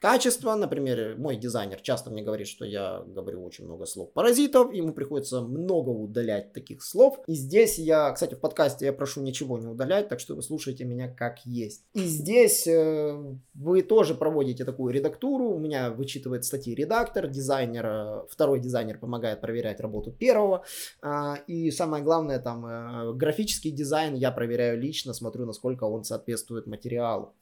Качество, 0.00 0.54
например, 0.54 1.16
мой 1.18 1.36
дизайнер 1.36 1.78
часто 1.82 2.10
мне 2.10 2.22
говорит, 2.22 2.48
что 2.48 2.64
я 2.64 3.00
говорю 3.06 3.44
очень 3.44 3.66
много 3.66 3.84
слов 3.84 4.10
паразитов, 4.14 4.72
ему 4.72 4.94
приходится 4.94 5.42
много 5.42 5.90
удалять 5.90 6.54
таких 6.54 6.82
слов. 6.82 7.18
И 7.26 7.34
здесь 7.34 7.78
я, 7.78 8.10
кстати, 8.10 8.34
в 8.34 8.40
подкасте 8.40 8.86
я 8.86 8.94
прошу 8.94 9.20
ничего 9.20 9.58
не 9.58 9.66
удалять, 9.66 10.08
так 10.08 10.18
что 10.18 10.34
вы 10.34 10.42
слушаете 10.42 10.86
меня 10.86 11.12
как 11.12 11.44
есть. 11.44 11.84
И 11.92 12.00
здесь 12.00 12.66
э, 12.66 13.14
вы 13.52 13.82
тоже 13.82 14.14
проводите 14.14 14.64
такую 14.64 14.94
редактуру, 14.94 15.50
у 15.50 15.58
меня 15.58 15.90
вычитывает 15.90 16.46
статьи 16.46 16.74
редактор, 16.74 17.28
дизайнер, 17.28 17.86
э, 17.86 18.22
второй 18.30 18.58
дизайнер 18.58 18.98
помогает 18.98 19.42
проверять 19.42 19.80
работу 19.80 20.12
первого. 20.12 20.64
Э, 21.02 21.34
и 21.46 21.70
самое 21.70 22.02
главное, 22.02 22.38
там, 22.38 22.64
э, 22.64 23.12
графический 23.12 23.70
дизайн 23.70 24.14
я 24.14 24.30
проверяю 24.30 24.80
лично, 24.80 25.12
смотрю, 25.12 25.44
насколько 25.44 25.84
он 25.84 26.04
соответствует 26.04 26.66
материалу. 26.66 27.34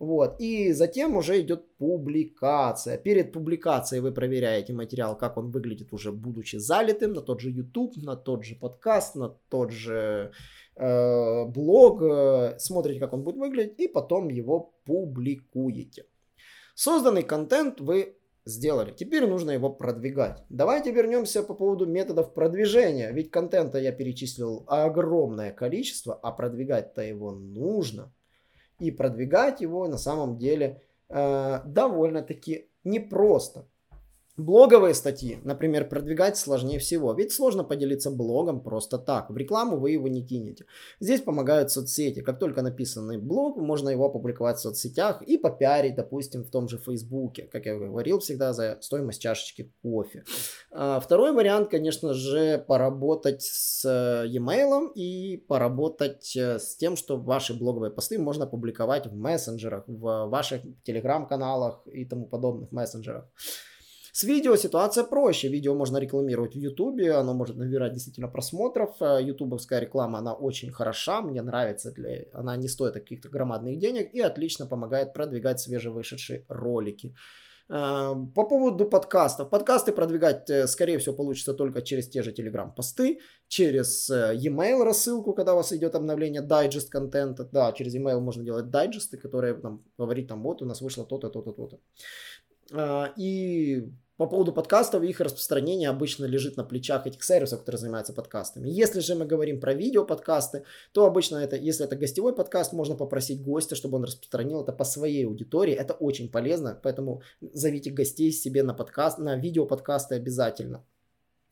Вот. 0.00 0.40
И 0.40 0.72
затем 0.72 1.14
уже 1.14 1.42
идет 1.42 1.76
публикация. 1.76 2.96
Перед 2.96 3.32
публикацией 3.32 4.00
вы 4.00 4.12
проверяете 4.12 4.72
материал, 4.72 5.14
как 5.16 5.36
он 5.36 5.50
выглядит 5.50 5.92
уже 5.92 6.10
будучи 6.10 6.56
залитым 6.56 7.12
на 7.12 7.20
тот 7.20 7.40
же 7.40 7.50
YouTube, 7.50 7.96
на 7.98 8.16
тот 8.16 8.42
же 8.42 8.54
подкаст, 8.54 9.14
на 9.14 9.28
тот 9.50 9.70
же 9.70 10.32
э, 10.76 11.44
блог. 11.44 12.02
Э, 12.02 12.58
смотрите, 12.58 12.98
как 12.98 13.12
он 13.12 13.24
будет 13.24 13.36
выглядеть, 13.36 13.78
и 13.78 13.88
потом 13.88 14.30
его 14.30 14.72
публикуете. 14.86 16.06
Созданный 16.74 17.22
контент 17.22 17.82
вы 17.82 18.16
сделали. 18.46 18.92
Теперь 18.92 19.26
нужно 19.26 19.50
его 19.50 19.68
продвигать. 19.68 20.42
Давайте 20.48 20.92
вернемся 20.92 21.42
по 21.42 21.52
поводу 21.52 21.84
методов 21.84 22.32
продвижения. 22.32 23.12
Ведь 23.12 23.30
контента 23.30 23.78
я 23.78 23.92
перечислил 23.92 24.64
огромное 24.66 25.52
количество, 25.52 26.14
а 26.14 26.32
продвигать-то 26.32 27.02
его 27.02 27.32
нужно 27.32 28.14
и 28.80 28.90
продвигать 28.90 29.60
его 29.60 29.86
на 29.86 29.98
самом 29.98 30.36
деле 30.38 30.82
э, 31.08 31.60
довольно-таки 31.64 32.68
непросто. 32.82 33.66
Блоговые 34.40 34.94
статьи, 34.94 35.38
например, 35.44 35.86
продвигать 35.86 36.38
сложнее 36.38 36.78
всего, 36.78 37.12
ведь 37.12 37.30
сложно 37.30 37.62
поделиться 37.62 38.10
блогом 38.10 38.62
просто 38.62 38.96
так. 38.96 39.28
В 39.28 39.36
рекламу 39.36 39.76
вы 39.76 39.90
его 39.90 40.08
не 40.08 40.26
кинете. 40.26 40.64
Здесь 40.98 41.20
помогают 41.20 41.70
соцсети. 41.70 42.22
Как 42.22 42.38
только 42.38 42.62
написанный 42.62 43.18
блог, 43.18 43.58
можно 43.58 43.90
его 43.90 44.06
опубликовать 44.06 44.56
в 44.56 44.62
соцсетях 44.62 45.20
и 45.20 45.36
попиарить, 45.36 45.94
допустим, 45.94 46.42
в 46.42 46.50
том 46.50 46.68
же 46.68 46.78
Фейсбуке, 46.78 47.50
как 47.52 47.66
я 47.66 47.76
говорил 47.76 48.18
всегда, 48.20 48.54
за 48.54 48.78
стоимость 48.80 49.20
чашечки 49.20 49.74
кофе. 49.82 50.24
А, 50.70 51.00
второй 51.00 51.32
вариант, 51.32 51.68
конечно 51.68 52.14
же, 52.14 52.64
поработать 52.66 53.42
с 53.42 53.84
э, 53.84 54.26
e-mail 54.26 54.90
и 54.94 55.36
поработать 55.36 56.34
э, 56.34 56.58
с 56.58 56.76
тем, 56.76 56.96
что 56.96 57.18
ваши 57.18 57.52
блоговые 57.52 57.90
посты 57.90 58.18
можно 58.18 58.46
публиковать 58.46 59.06
в 59.06 59.14
мессенджерах, 59.14 59.84
в 59.86 60.28
ваших 60.28 60.62
телеграм-каналах 60.82 61.82
и 61.92 62.06
тому 62.06 62.26
подобных 62.26 62.72
мессенджерах. 62.72 63.26
С 64.20 64.24
видео 64.24 64.56
ситуация 64.56 65.04
проще. 65.04 65.48
Видео 65.48 65.74
можно 65.74 65.96
рекламировать 65.96 66.54
в 66.54 66.58
Ютубе, 66.58 67.14
оно 67.14 67.32
может 67.32 67.56
набирать 67.56 67.94
действительно 67.94 68.28
просмотров. 68.28 68.90
Э, 69.00 69.18
ютубовская 69.22 69.80
реклама, 69.80 70.18
она 70.18 70.34
очень 70.34 70.70
хороша, 70.70 71.22
мне 71.22 71.40
нравится. 71.40 71.90
Для... 71.90 72.26
Она 72.34 72.56
не 72.56 72.68
стоит 72.68 72.92
каких-то 72.92 73.30
громадных 73.30 73.78
денег 73.78 74.12
и 74.12 74.20
отлично 74.20 74.66
помогает 74.66 75.14
продвигать 75.14 75.60
свежевышедшие 75.60 76.44
ролики. 76.48 77.14
Э, 77.70 78.14
по 78.34 78.44
поводу 78.44 78.90
подкастов. 78.90 79.48
Подкасты 79.48 79.92
продвигать, 79.92 80.50
э, 80.50 80.66
скорее 80.66 80.98
всего, 80.98 81.14
получится 81.14 81.54
только 81.54 81.80
через 81.80 82.06
те 82.10 82.22
же 82.22 82.32
телеграм-посты, 82.32 83.20
через 83.48 84.10
e-mail 84.10 84.84
рассылку, 84.84 85.32
когда 85.32 85.54
у 85.54 85.56
вас 85.56 85.72
идет 85.72 85.94
обновление 85.94 86.42
дайджест 86.42 86.90
контента. 86.90 87.48
Да, 87.52 87.72
через 87.72 87.94
e-mail 87.94 88.20
можно 88.20 88.44
делать 88.44 88.68
дайджесты, 88.68 89.16
которые 89.16 89.54
там, 89.54 89.82
говорить 89.96 90.28
там, 90.28 90.42
вот 90.42 90.60
у 90.60 90.66
нас 90.66 90.82
вышло 90.82 91.06
то-то, 91.06 91.30
то-то, 91.30 91.52
то-то. 91.52 91.78
И 93.16 93.90
по 94.20 94.26
поводу 94.26 94.52
подкастов, 94.52 95.02
их 95.02 95.18
распространение 95.22 95.88
обычно 95.88 96.26
лежит 96.26 96.58
на 96.58 96.62
плечах 96.62 97.06
этих 97.06 97.24
сервисов, 97.24 97.60
которые 97.60 97.78
занимаются 97.78 98.12
подкастами. 98.12 98.68
Если 98.68 99.00
же 99.00 99.14
мы 99.14 99.24
говорим 99.24 99.60
про 99.60 99.72
видео 99.72 100.04
подкасты, 100.04 100.64
то 100.92 101.06
обычно 101.06 101.38
это, 101.38 101.56
если 101.56 101.86
это 101.86 101.96
гостевой 101.96 102.34
подкаст, 102.34 102.74
можно 102.74 102.96
попросить 102.96 103.42
гостя, 103.42 103.76
чтобы 103.76 103.96
он 103.96 104.04
распространил 104.04 104.60
это 104.60 104.72
по 104.72 104.84
своей 104.84 105.24
аудитории. 105.24 105.72
Это 105.72 105.94
очень 105.94 106.30
полезно, 106.30 106.78
поэтому 106.82 107.22
зовите 107.40 107.90
гостей 107.92 108.30
себе 108.30 108.62
на 108.62 108.74
подкаст, 108.74 109.16
на 109.16 109.36
видео 109.36 109.64
подкасты 109.64 110.16
обязательно. 110.16 110.84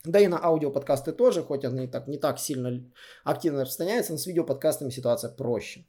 Да 0.05 0.19
и 0.19 0.27
на 0.27 0.37
аудио 0.37 0.69
подкасты 0.69 1.11
тоже, 1.11 1.41
хоть 1.41 1.65
они 1.65 1.87
так, 1.87 2.07
не 2.07 2.19
так 2.19 2.37
сильно 2.37 2.83
активно 3.23 3.61
распространяются, 3.61 4.11
но 4.11 4.19
с 4.19 4.27
видео 4.27 4.43
подкастами 4.43 4.91
ситуация 4.91 5.31
проще 5.31 5.85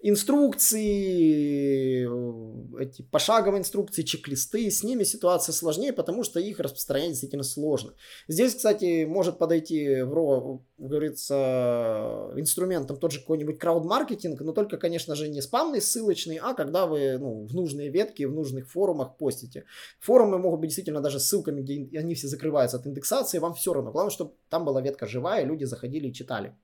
инструкции, 0.00 2.06
э, 2.06 2.82
эти 2.82 3.02
пошаговые 3.02 3.60
инструкции, 3.60 4.02
чек-листы, 4.02 4.70
с 4.70 4.82
ними 4.82 5.04
ситуация 5.04 5.52
сложнее, 5.52 5.92
потому 5.92 6.22
что 6.22 6.38
их 6.38 6.60
распространять 6.60 7.10
действительно 7.10 7.42
сложно. 7.42 7.94
Здесь, 8.28 8.54
кстати, 8.54 9.04
может 9.04 9.38
подойти, 9.38 10.02
в, 10.02 10.62
говорится, 10.78 12.30
инструментом 12.36 12.98
тот 12.98 13.12
же 13.12 13.20
какой-нибудь 13.20 13.58
крауд-маркетинг, 13.58 14.40
но 14.40 14.52
только, 14.52 14.76
конечно 14.76 15.14
же, 15.14 15.28
не 15.28 15.40
спамный, 15.40 15.80
ссылочный, 15.80 16.36
а 16.36 16.54
когда 16.54 16.86
вы 16.86 17.18
ну, 17.18 17.46
в 17.46 17.54
нужные 17.54 17.88
ветки, 17.88 18.24
в 18.24 18.32
нужных 18.32 18.70
форумах 18.70 19.16
постите. 19.16 19.64
Форумы 20.00 20.38
могут 20.38 20.60
быть 20.60 20.68
действительно 20.68 21.00
даже 21.00 21.20
ссылками, 21.20 21.62
где 21.62 21.98
они 21.98 22.14
все 22.14 22.28
закрываются 22.28 22.76
от 22.76 22.86
индексации, 22.86 23.38
вам 23.38 23.54
все 23.54 23.72
равно. 23.72 23.92
Главное, 23.92 24.10
чтобы 24.10 24.34
там 24.50 24.64
была 24.64 24.80
ветка 24.80 25.06
живая, 25.06 25.44
люди 25.44 25.64
заходили 25.64 26.08
и 26.08 26.12
читали. 26.12 26.54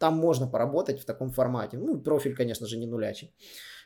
Там 0.00 0.14
можно 0.14 0.46
поработать 0.46 1.00
в 1.00 1.04
таком 1.04 1.30
формате. 1.30 1.76
Ну, 1.78 2.00
профиль, 2.00 2.34
конечно 2.34 2.66
же, 2.66 2.78
не 2.78 2.86
нулячий. 2.86 3.34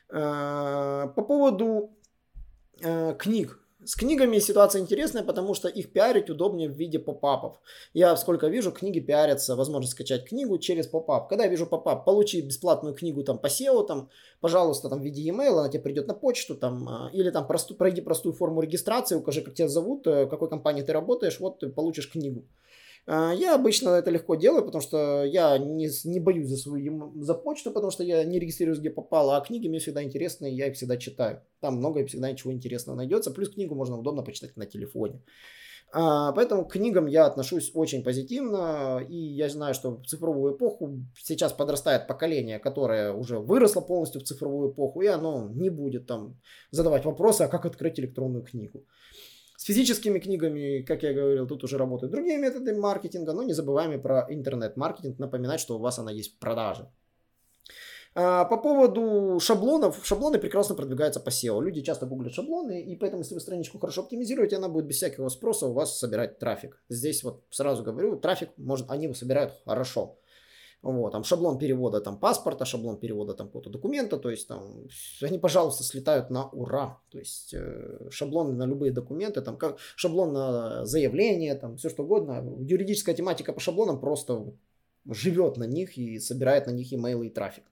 Э, 0.09 1.07
по 1.15 1.21
поводу 1.21 1.89
э, 2.81 3.15
книг. 3.19 3.59
С 3.83 3.95
книгами 3.95 4.39
ситуация 4.39 4.81
интересная, 4.81 5.23
потому 5.23 5.53
что 5.53 5.67
их 5.67 5.91
пиарить 5.91 6.29
удобнее 6.29 6.69
в 6.69 6.77
виде 6.77 6.99
попапов. 6.99 7.59
Я 7.93 8.15
сколько 8.15 8.47
вижу, 8.47 8.71
книги 8.71 9.01
пиарятся, 9.01 9.57
возможность 9.57 9.91
скачать 9.91 10.25
книгу 10.29 10.57
через 10.57 10.87
попап. 10.87 11.27
Когда 11.27 11.43
я 11.43 11.49
вижу 11.49 11.67
попап, 11.67 12.05
получи 12.05 12.41
бесплатную 12.41 12.95
книгу 12.95 13.23
там 13.23 13.37
по 13.37 13.47
SEO, 13.47 13.85
там, 13.85 14.09
пожалуйста, 14.39 14.89
там 14.89 15.01
в 15.01 15.03
виде 15.03 15.21
e-mail, 15.21 15.59
она 15.59 15.67
тебе 15.67 15.83
придет 15.83 16.07
на 16.07 16.13
почту, 16.13 16.55
там, 16.55 16.87
э, 16.87 17.09
или 17.11 17.29
там 17.29 17.45
просту, 17.45 17.75
пройди 17.75 18.01
простую 18.01 18.33
форму 18.33 18.61
регистрации, 18.61 19.17
укажи, 19.17 19.41
как 19.41 19.53
тебя 19.53 19.67
зовут, 19.67 20.07
в 20.07 20.27
какой 20.27 20.49
компании 20.49 20.81
ты 20.81 20.93
работаешь, 20.93 21.41
вот 21.41 21.59
ты 21.59 21.67
получишь 21.67 22.09
книгу. 22.09 22.45
А, 23.07 23.33
я 23.33 23.55
обычно 23.55 23.89
это 23.89 24.09
легко 24.09 24.35
делаю, 24.35 24.65
потому 24.65 24.81
что 24.81 25.23
я 25.23 25.57
не, 25.57 25.89
не 26.05 26.19
боюсь 26.19 26.47
за 26.47 26.57
свою 26.57 27.13
за 27.21 27.35
почту, 27.35 27.71
потому 27.71 27.91
что 27.91 28.03
я 28.03 28.23
не 28.23 28.39
регистрируюсь, 28.39 28.79
где 28.79 28.89
попало, 28.89 29.37
а 29.37 29.41
книги 29.41 29.67
мне 29.67 29.79
всегда 29.79 30.03
интересны, 30.03 30.47
я 30.47 30.67
их 30.67 30.75
всегда 30.75 30.97
читаю. 30.97 31.41
Там 31.59 31.77
много 31.77 32.01
и 32.01 32.05
всегда 32.05 32.31
ничего 32.31 32.51
интересного 32.51 32.97
найдется. 32.97 33.31
Плюс 33.31 33.49
книгу 33.49 33.75
можно 33.75 33.97
удобно 33.97 34.23
почитать 34.23 34.57
на 34.57 34.65
телефоне. 34.65 35.21
А, 35.91 36.31
поэтому 36.31 36.65
к 36.65 36.73
книгам 36.73 37.05
я 37.05 37.25
отношусь 37.25 37.71
очень 37.73 38.03
позитивно, 38.03 38.99
и 39.07 39.15
я 39.15 39.49
знаю, 39.49 39.73
что 39.73 39.91
в 39.91 40.05
цифровую 40.05 40.55
эпоху 40.55 41.05
сейчас 41.17 41.53
подрастает 41.53 42.07
поколение, 42.07 42.59
которое 42.59 43.13
уже 43.13 43.39
выросло 43.39 43.81
полностью 43.81 44.21
в 44.21 44.25
цифровую 44.25 44.71
эпоху, 44.71 45.01
и 45.01 45.07
оно 45.07 45.47
не 45.53 45.69
будет 45.69 46.07
там 46.07 46.37
задавать 46.71 47.05
вопросы, 47.05 47.43
а 47.43 47.47
как 47.47 47.65
открыть 47.65 47.99
электронную 47.99 48.43
книгу. 48.43 48.83
С 49.57 49.63
физическими 49.63 50.19
книгами, 50.19 50.81
как 50.81 51.03
я 51.03 51.13
говорил, 51.13 51.47
тут 51.47 51.63
уже 51.63 51.77
работают 51.77 52.11
другие 52.11 52.37
методы 52.37 52.75
маркетинга, 52.75 53.33
но 53.33 53.43
не 53.43 53.53
забываем 53.53 53.93
и 53.93 53.97
про 53.97 54.25
интернет-маркетинг, 54.29 55.17
напоминать, 55.17 55.59
что 55.59 55.77
у 55.77 55.79
вас 55.79 55.97
она 55.97 56.11
есть 56.11 56.35
в 56.35 56.39
продаже. 56.39 56.89
А, 58.17 58.45
по 58.45 58.57
поводу 58.57 59.39
шаблонов, 59.41 59.99
шаблоны 60.03 60.39
прекрасно 60.39 60.73
продвигаются 60.75 61.19
по 61.19 61.29
SEO. 61.29 61.61
Люди 61.61 61.81
часто 61.81 62.05
гуглят 62.05 62.33
шаблоны, 62.33 62.81
и 62.81 62.95
поэтому, 62.95 63.23
если 63.23 63.33
вы 63.33 63.41
страничку 63.41 63.77
хорошо 63.77 64.03
оптимизируете, 64.03 64.55
она 64.55 64.69
будет 64.69 64.85
без 64.85 64.95
всякого 64.95 65.27
спроса 65.27 65.67
у 65.67 65.73
вас 65.73 65.99
собирать 65.99 66.39
трафик. 66.39 66.81
Здесь 66.87 67.23
вот 67.23 67.43
сразу 67.49 67.83
говорю, 67.83 68.17
трафик 68.17 68.49
может, 68.57 68.89
они 68.89 69.13
собирают 69.13 69.53
хорошо. 69.65 70.17
Вот, 70.85 71.13
там 71.13 71.23
шаблон 71.23 71.57
перевода 71.57 71.99
там 71.99 72.19
паспорта, 72.19 72.63
шаблон 72.63 72.99
перевода 72.99 73.33
там 73.33 73.47
какого-то 73.47 73.71
документа, 73.71 74.17
то 74.17 74.29
есть 74.29 74.47
там 74.47 74.87
они, 75.23 75.39
пожалуйста, 75.39 75.83
слетают 75.83 76.29
на 76.29 76.47
ура. 76.49 77.01
То 77.09 77.17
есть 77.17 77.55
э, 77.55 78.07
шаблоны 78.11 78.53
на 78.53 78.67
любые 78.67 78.91
документы, 78.91 79.41
там 79.41 79.57
как 79.57 79.79
шаблон 79.95 80.33
на 80.33 80.85
заявление, 80.85 81.55
там 81.55 81.77
все 81.77 81.89
что 81.89 82.03
угодно. 82.03 82.45
Юридическая 82.59 83.15
тематика 83.15 83.51
по 83.51 83.59
шаблонам 83.59 83.99
просто 83.99 84.53
живет 85.09 85.57
на 85.57 85.63
них 85.63 85.97
и 85.97 86.19
собирает 86.19 86.67
на 86.67 86.71
них 86.71 86.93
имейлы 86.93 87.27
и 87.27 87.31
трафик. 87.31 87.63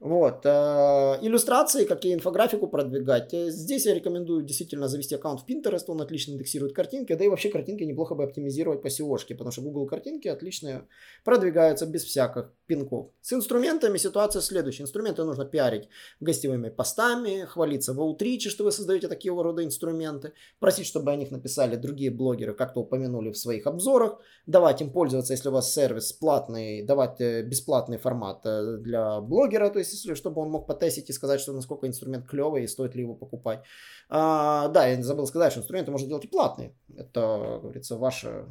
Вот. 0.00 0.46
Э, 0.46 1.18
иллюстрации, 1.22 1.84
как 1.84 2.04
и 2.04 2.14
инфографику 2.14 2.68
продвигать. 2.68 3.34
Э, 3.34 3.50
здесь 3.50 3.84
я 3.84 3.94
рекомендую 3.94 4.44
действительно 4.44 4.86
завести 4.86 5.16
аккаунт 5.16 5.40
в 5.40 5.44
Pinterest, 5.44 5.84
он 5.88 6.00
отлично 6.00 6.34
индексирует 6.34 6.72
картинки, 6.72 7.14
да 7.14 7.24
и 7.24 7.28
вообще 7.28 7.48
картинки 7.50 7.82
неплохо 7.82 8.14
бы 8.14 8.22
оптимизировать 8.22 8.80
по 8.80 8.86
seo 8.86 9.18
потому 9.30 9.50
что 9.50 9.62
Google 9.62 9.86
картинки 9.86 10.28
отлично 10.28 10.86
продвигаются 11.24 11.84
без 11.84 12.04
всяких 12.04 12.52
пинков. 12.66 13.10
С 13.22 13.32
инструментами 13.32 13.98
ситуация 13.98 14.40
следующая. 14.40 14.84
Инструменты 14.84 15.24
нужно 15.24 15.44
пиарить 15.44 15.88
гостевыми 16.20 16.68
постами, 16.68 17.44
хвалиться 17.44 17.92
в 17.92 18.00
аутриче, 18.00 18.50
что 18.50 18.62
вы 18.62 18.70
создаете 18.70 19.08
такие 19.08 19.32
рода 19.32 19.64
инструменты, 19.64 20.32
просить, 20.60 20.86
чтобы 20.86 21.10
о 21.10 21.16
них 21.16 21.32
написали 21.32 21.74
другие 21.74 22.12
блогеры, 22.12 22.54
как-то 22.54 22.80
упомянули 22.80 23.32
в 23.32 23.36
своих 23.36 23.66
обзорах, 23.66 24.20
давать 24.46 24.80
им 24.80 24.92
пользоваться, 24.92 25.32
если 25.32 25.48
у 25.48 25.52
вас 25.52 25.74
сервис 25.74 26.12
платный, 26.12 26.82
давать 26.82 27.20
э, 27.20 27.42
бесплатный 27.42 27.98
формат 27.98 28.42
для 28.44 29.20
блогера, 29.20 29.70
то 29.70 29.80
есть 29.80 29.87
если 29.92 30.14
чтобы 30.14 30.42
он 30.42 30.50
мог 30.50 30.66
потестить 30.66 31.10
и 31.10 31.12
сказать, 31.12 31.40
что 31.40 31.52
насколько 31.52 31.86
инструмент 31.86 32.26
клевый 32.26 32.64
и 32.64 32.68
стоит 32.68 32.94
ли 32.94 33.02
его 33.02 33.14
покупать. 33.14 33.64
А, 34.08 34.68
да, 34.68 34.86
я 34.86 35.02
забыл 35.02 35.26
сказать, 35.26 35.52
что 35.52 35.60
инструменты 35.60 35.90
можно 35.90 36.08
делать 36.08 36.24
и 36.24 36.28
платные. 36.28 36.74
Это, 36.96 37.58
говорится, 37.62 37.96
ваше 37.96 38.46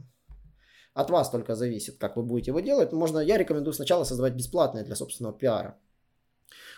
от 0.94 1.10
вас 1.10 1.30
только 1.30 1.56
зависит, 1.56 1.98
как 2.00 2.18
вы 2.18 2.24
будете 2.24 2.52
его 2.52 2.60
делать. 2.60 2.92
Можно, 2.92 3.20
я 3.20 3.38
рекомендую 3.38 3.74
сначала 3.74 4.04
создавать 4.04 4.34
бесплатные 4.34 4.84
для 4.84 4.96
собственного 4.96 5.38
пиара. 5.38 5.78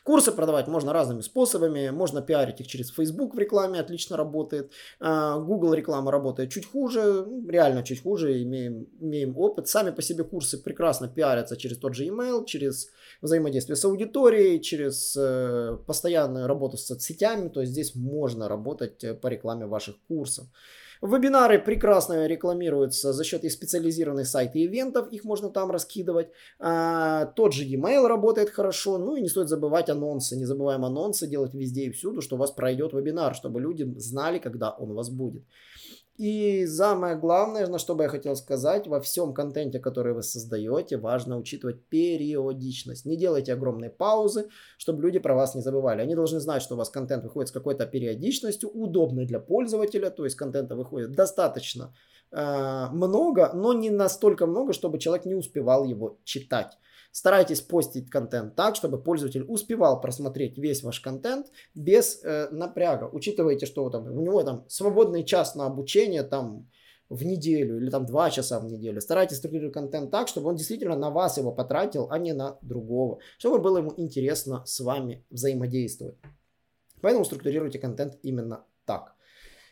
Курсы 0.03 0.31
продавать 0.31 0.67
можно 0.67 0.93
разными 0.93 1.21
способами. 1.21 1.89
Можно 1.89 2.21
пиарить 2.21 2.61
их 2.61 2.67
через 2.67 2.91
Facebook 2.91 3.35
в 3.35 3.39
рекламе, 3.39 3.79
отлично 3.79 4.17
работает. 4.17 4.71
А, 4.99 5.37
Google 5.39 5.73
реклама 5.73 6.11
работает 6.11 6.51
чуть 6.51 6.65
хуже, 6.65 7.27
реально 7.47 7.83
чуть 7.83 8.01
хуже, 8.01 8.41
имеем, 8.43 8.87
имеем 8.99 9.37
опыт. 9.37 9.67
Сами 9.67 9.91
по 9.91 10.01
себе 10.01 10.23
курсы 10.23 10.57
прекрасно 10.57 11.07
пиарятся 11.07 11.57
через 11.57 11.77
тот 11.77 11.93
же 11.93 12.05
email, 12.05 12.45
через 12.45 12.89
взаимодействие 13.21 13.75
с 13.75 13.85
аудиторией, 13.85 14.59
через 14.61 15.15
э, 15.17 15.77
постоянную 15.85 16.47
работу 16.47 16.77
с 16.77 16.85
соцсетями. 16.85 17.49
То 17.49 17.61
есть 17.61 17.73
здесь 17.73 17.95
можно 17.95 18.47
работать 18.47 19.03
э, 19.03 19.13
по 19.13 19.27
рекламе 19.27 19.65
ваших 19.65 19.95
курсов. 20.07 20.47
Вебинары 21.01 21.59
прекрасно 21.59 22.27
рекламируются 22.27 23.13
за 23.13 23.23
счет 23.23 23.45
их 23.45 23.51
специализированных 23.53 24.27
сайтов 24.27 24.55
и 24.55 24.65
ивентов, 24.65 25.07
их 25.13 25.23
можно 25.23 25.49
там 25.49 25.71
раскидывать. 25.71 26.27
А, 26.59 27.25
тот 27.35 27.53
же 27.53 27.63
e-mail 27.63 28.07
работает 28.07 28.49
хорошо, 28.49 28.97
ну 28.97 29.15
и 29.15 29.21
не 29.21 29.29
стоит 29.29 29.47
забывать 29.47 29.89
анонсы. 29.89 30.35
Не 30.35 30.45
забываем 30.45 30.83
анонсы 30.83 31.25
делать 31.27 31.53
везде 31.53 31.85
и 31.85 31.91
всюду, 31.91 32.21
что 32.21 32.35
у 32.35 32.39
вас 32.39 32.51
пройдет 32.51 32.91
вебинар, 32.91 33.33
чтобы 33.33 33.61
люди 33.61 33.85
знали, 33.97 34.39
когда 34.39 34.71
он 34.71 34.91
у 34.91 34.95
вас 34.95 35.09
будет. 35.09 35.43
И 36.19 36.67
самое 36.67 37.15
главное, 37.15 37.65
на 37.67 37.79
что 37.79 37.95
бы 37.95 38.03
я 38.03 38.09
хотел 38.09 38.35
сказать, 38.35 38.87
во 38.87 38.99
всем 38.99 39.33
контенте, 39.33 39.79
который 39.79 40.13
вы 40.13 40.21
создаете, 40.21 40.97
важно 40.97 41.37
учитывать 41.37 41.85
периодичность. 41.85 43.05
Не 43.05 43.15
делайте 43.15 43.53
огромные 43.53 43.89
паузы, 43.89 44.49
чтобы 44.77 45.01
люди 45.01 45.19
про 45.19 45.33
вас 45.33 45.55
не 45.55 45.61
забывали. 45.61 46.01
Они 46.01 46.15
должны 46.15 46.41
знать, 46.41 46.61
что 46.61 46.75
у 46.75 46.77
вас 46.77 46.89
контент 46.89 47.23
выходит 47.23 47.47
с 47.47 47.53
какой-то 47.53 47.85
периодичностью, 47.85 48.69
удобной 48.69 49.27
для 49.27 49.39
пользователя, 49.39 50.09
то 50.09 50.25
есть 50.25 50.35
контента 50.35 50.75
выходит 50.75 51.13
достаточно 51.13 51.93
э, 52.31 52.87
много, 52.91 53.51
но 53.53 53.71
не 53.71 53.89
настолько 53.89 54.45
много, 54.45 54.73
чтобы 54.73 54.99
человек 54.99 55.25
не 55.25 55.35
успевал 55.35 55.85
его 55.85 56.17
читать. 56.25 56.77
Старайтесь 57.11 57.61
постить 57.61 58.09
контент 58.09 58.55
так, 58.55 58.75
чтобы 58.75 59.01
пользователь 59.01 59.43
успевал 59.47 59.99
просмотреть 59.99 60.57
весь 60.57 60.83
ваш 60.83 60.99
контент 60.99 61.47
без 61.73 62.23
э, 62.23 62.49
напряга. 62.51 63.05
Учитывайте, 63.11 63.65
что 63.65 63.89
там, 63.89 64.05
у 64.05 64.21
него 64.21 64.43
там 64.43 64.65
свободный 64.67 65.23
час 65.23 65.55
на 65.55 65.65
обучение 65.65 66.23
там 66.23 66.69
в 67.09 67.25
неделю 67.25 67.77
или 67.77 67.89
там 67.89 68.05
два 68.05 68.29
часа 68.29 68.59
в 68.59 68.65
неделю. 68.65 69.01
Старайтесь 69.01 69.37
структурировать 69.37 69.73
контент 69.73 70.11
так, 70.11 70.27
чтобы 70.27 70.49
он 70.49 70.55
действительно 70.55 70.95
на 70.95 71.09
вас 71.09 71.37
его 71.37 71.51
потратил, 71.51 72.07
а 72.11 72.19
не 72.19 72.33
на 72.33 72.57
другого. 72.61 73.19
Чтобы 73.39 73.57
было 73.57 73.79
ему 73.79 73.93
интересно 73.97 74.63
с 74.65 74.79
вами 74.79 75.25
взаимодействовать. 75.31 76.17
Поэтому 77.01 77.25
структурируйте 77.25 77.79
контент 77.79 78.19
именно 78.21 78.65
так. 78.85 79.15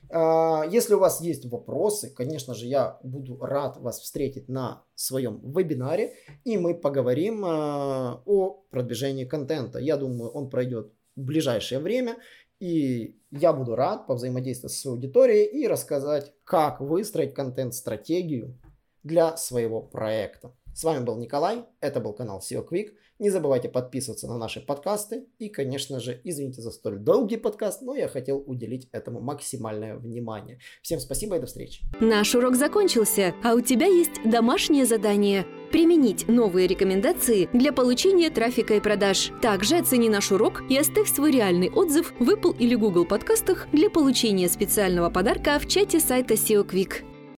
А, 0.09 0.63
если 0.69 0.93
у 0.93 0.99
вас 0.99 1.21
есть 1.21 1.45
вопросы, 1.45 2.09
конечно 2.09 2.53
же, 2.53 2.65
я 2.65 2.99
буду 3.03 3.37
рад 3.39 3.77
вас 3.77 3.99
встретить 3.99 4.47
на 4.47 4.83
своем 4.95 5.41
вебинаре, 5.43 6.13
и 6.43 6.57
мы 6.57 6.75
поговорим 6.75 7.43
а, 7.45 8.21
о 8.25 8.63
продвижении 8.69 9.25
контента. 9.25 9.79
Я 9.79 9.97
думаю, 9.97 10.31
он 10.31 10.49
пройдет 10.49 10.93
в 11.15 11.21
ближайшее 11.21 11.79
время, 11.79 12.17
и 12.59 13.19
я 13.31 13.53
буду 13.53 13.75
рад 13.75 14.07
повзаимодействовать 14.07 14.73
с 14.73 14.85
аудиторией 14.85 15.45
и 15.45 15.67
рассказать, 15.67 16.33
как 16.43 16.79
выстроить 16.79 17.33
контент-стратегию 17.33 18.57
для 19.03 19.37
своего 19.37 19.81
проекта. 19.81 20.53
С 20.73 20.83
вами 20.83 21.03
был 21.03 21.17
Николай, 21.17 21.65
это 21.79 21.99
был 21.99 22.13
канал 22.13 22.39
SEO 22.39 22.67
Quick. 22.67 22.91
Не 23.19 23.31
забывайте 23.31 23.67
подписываться 23.67 24.27
на 24.27 24.37
наши 24.37 24.61
подкасты. 24.61 25.25
И, 25.39 25.49
конечно 25.49 25.99
же, 25.99 26.21
извините 26.23 26.61
за 26.61 26.71
столь 26.71 26.99
долгий 26.99 27.37
подкаст, 27.37 27.81
но 27.81 27.95
я 27.95 28.07
хотел 28.07 28.43
уделить 28.45 28.87
этому 28.91 29.19
максимальное 29.19 29.95
внимание. 29.95 30.59
Всем 30.83 30.99
спасибо 30.99 31.37
и 31.37 31.39
до 31.39 31.47
встречи. 31.47 31.83
Наш 31.99 32.35
урок 32.35 32.55
закончился, 32.55 33.33
а 33.43 33.55
у 33.55 33.61
тебя 33.61 33.87
есть 33.87 34.21
домашнее 34.23 34.85
задание– 34.85 35.45
применить 35.71 36.27
новые 36.27 36.67
рекомендации 36.67 37.49
для 37.51 37.73
получения 37.73 38.29
трафика 38.29 38.75
и 38.75 38.79
продаж. 38.79 39.31
Также 39.41 39.77
оцени 39.77 40.09
наш 40.09 40.31
урок 40.31 40.61
и 40.69 40.77
оставь 40.77 41.13
свой 41.13 41.31
реальный 41.31 41.69
отзыв 41.69 42.13
в 42.19 42.29
Apple 42.29 42.55
или 42.57 42.75
Google 42.75 43.05
подкастах 43.05 43.67
для 43.73 43.89
получения 43.89 44.47
специального 44.47 45.09
подарка 45.09 45.59
в 45.59 45.67
чате 45.67 45.99
сайта 45.99 46.35
SEO 46.35 46.65
Quick. 46.65 47.16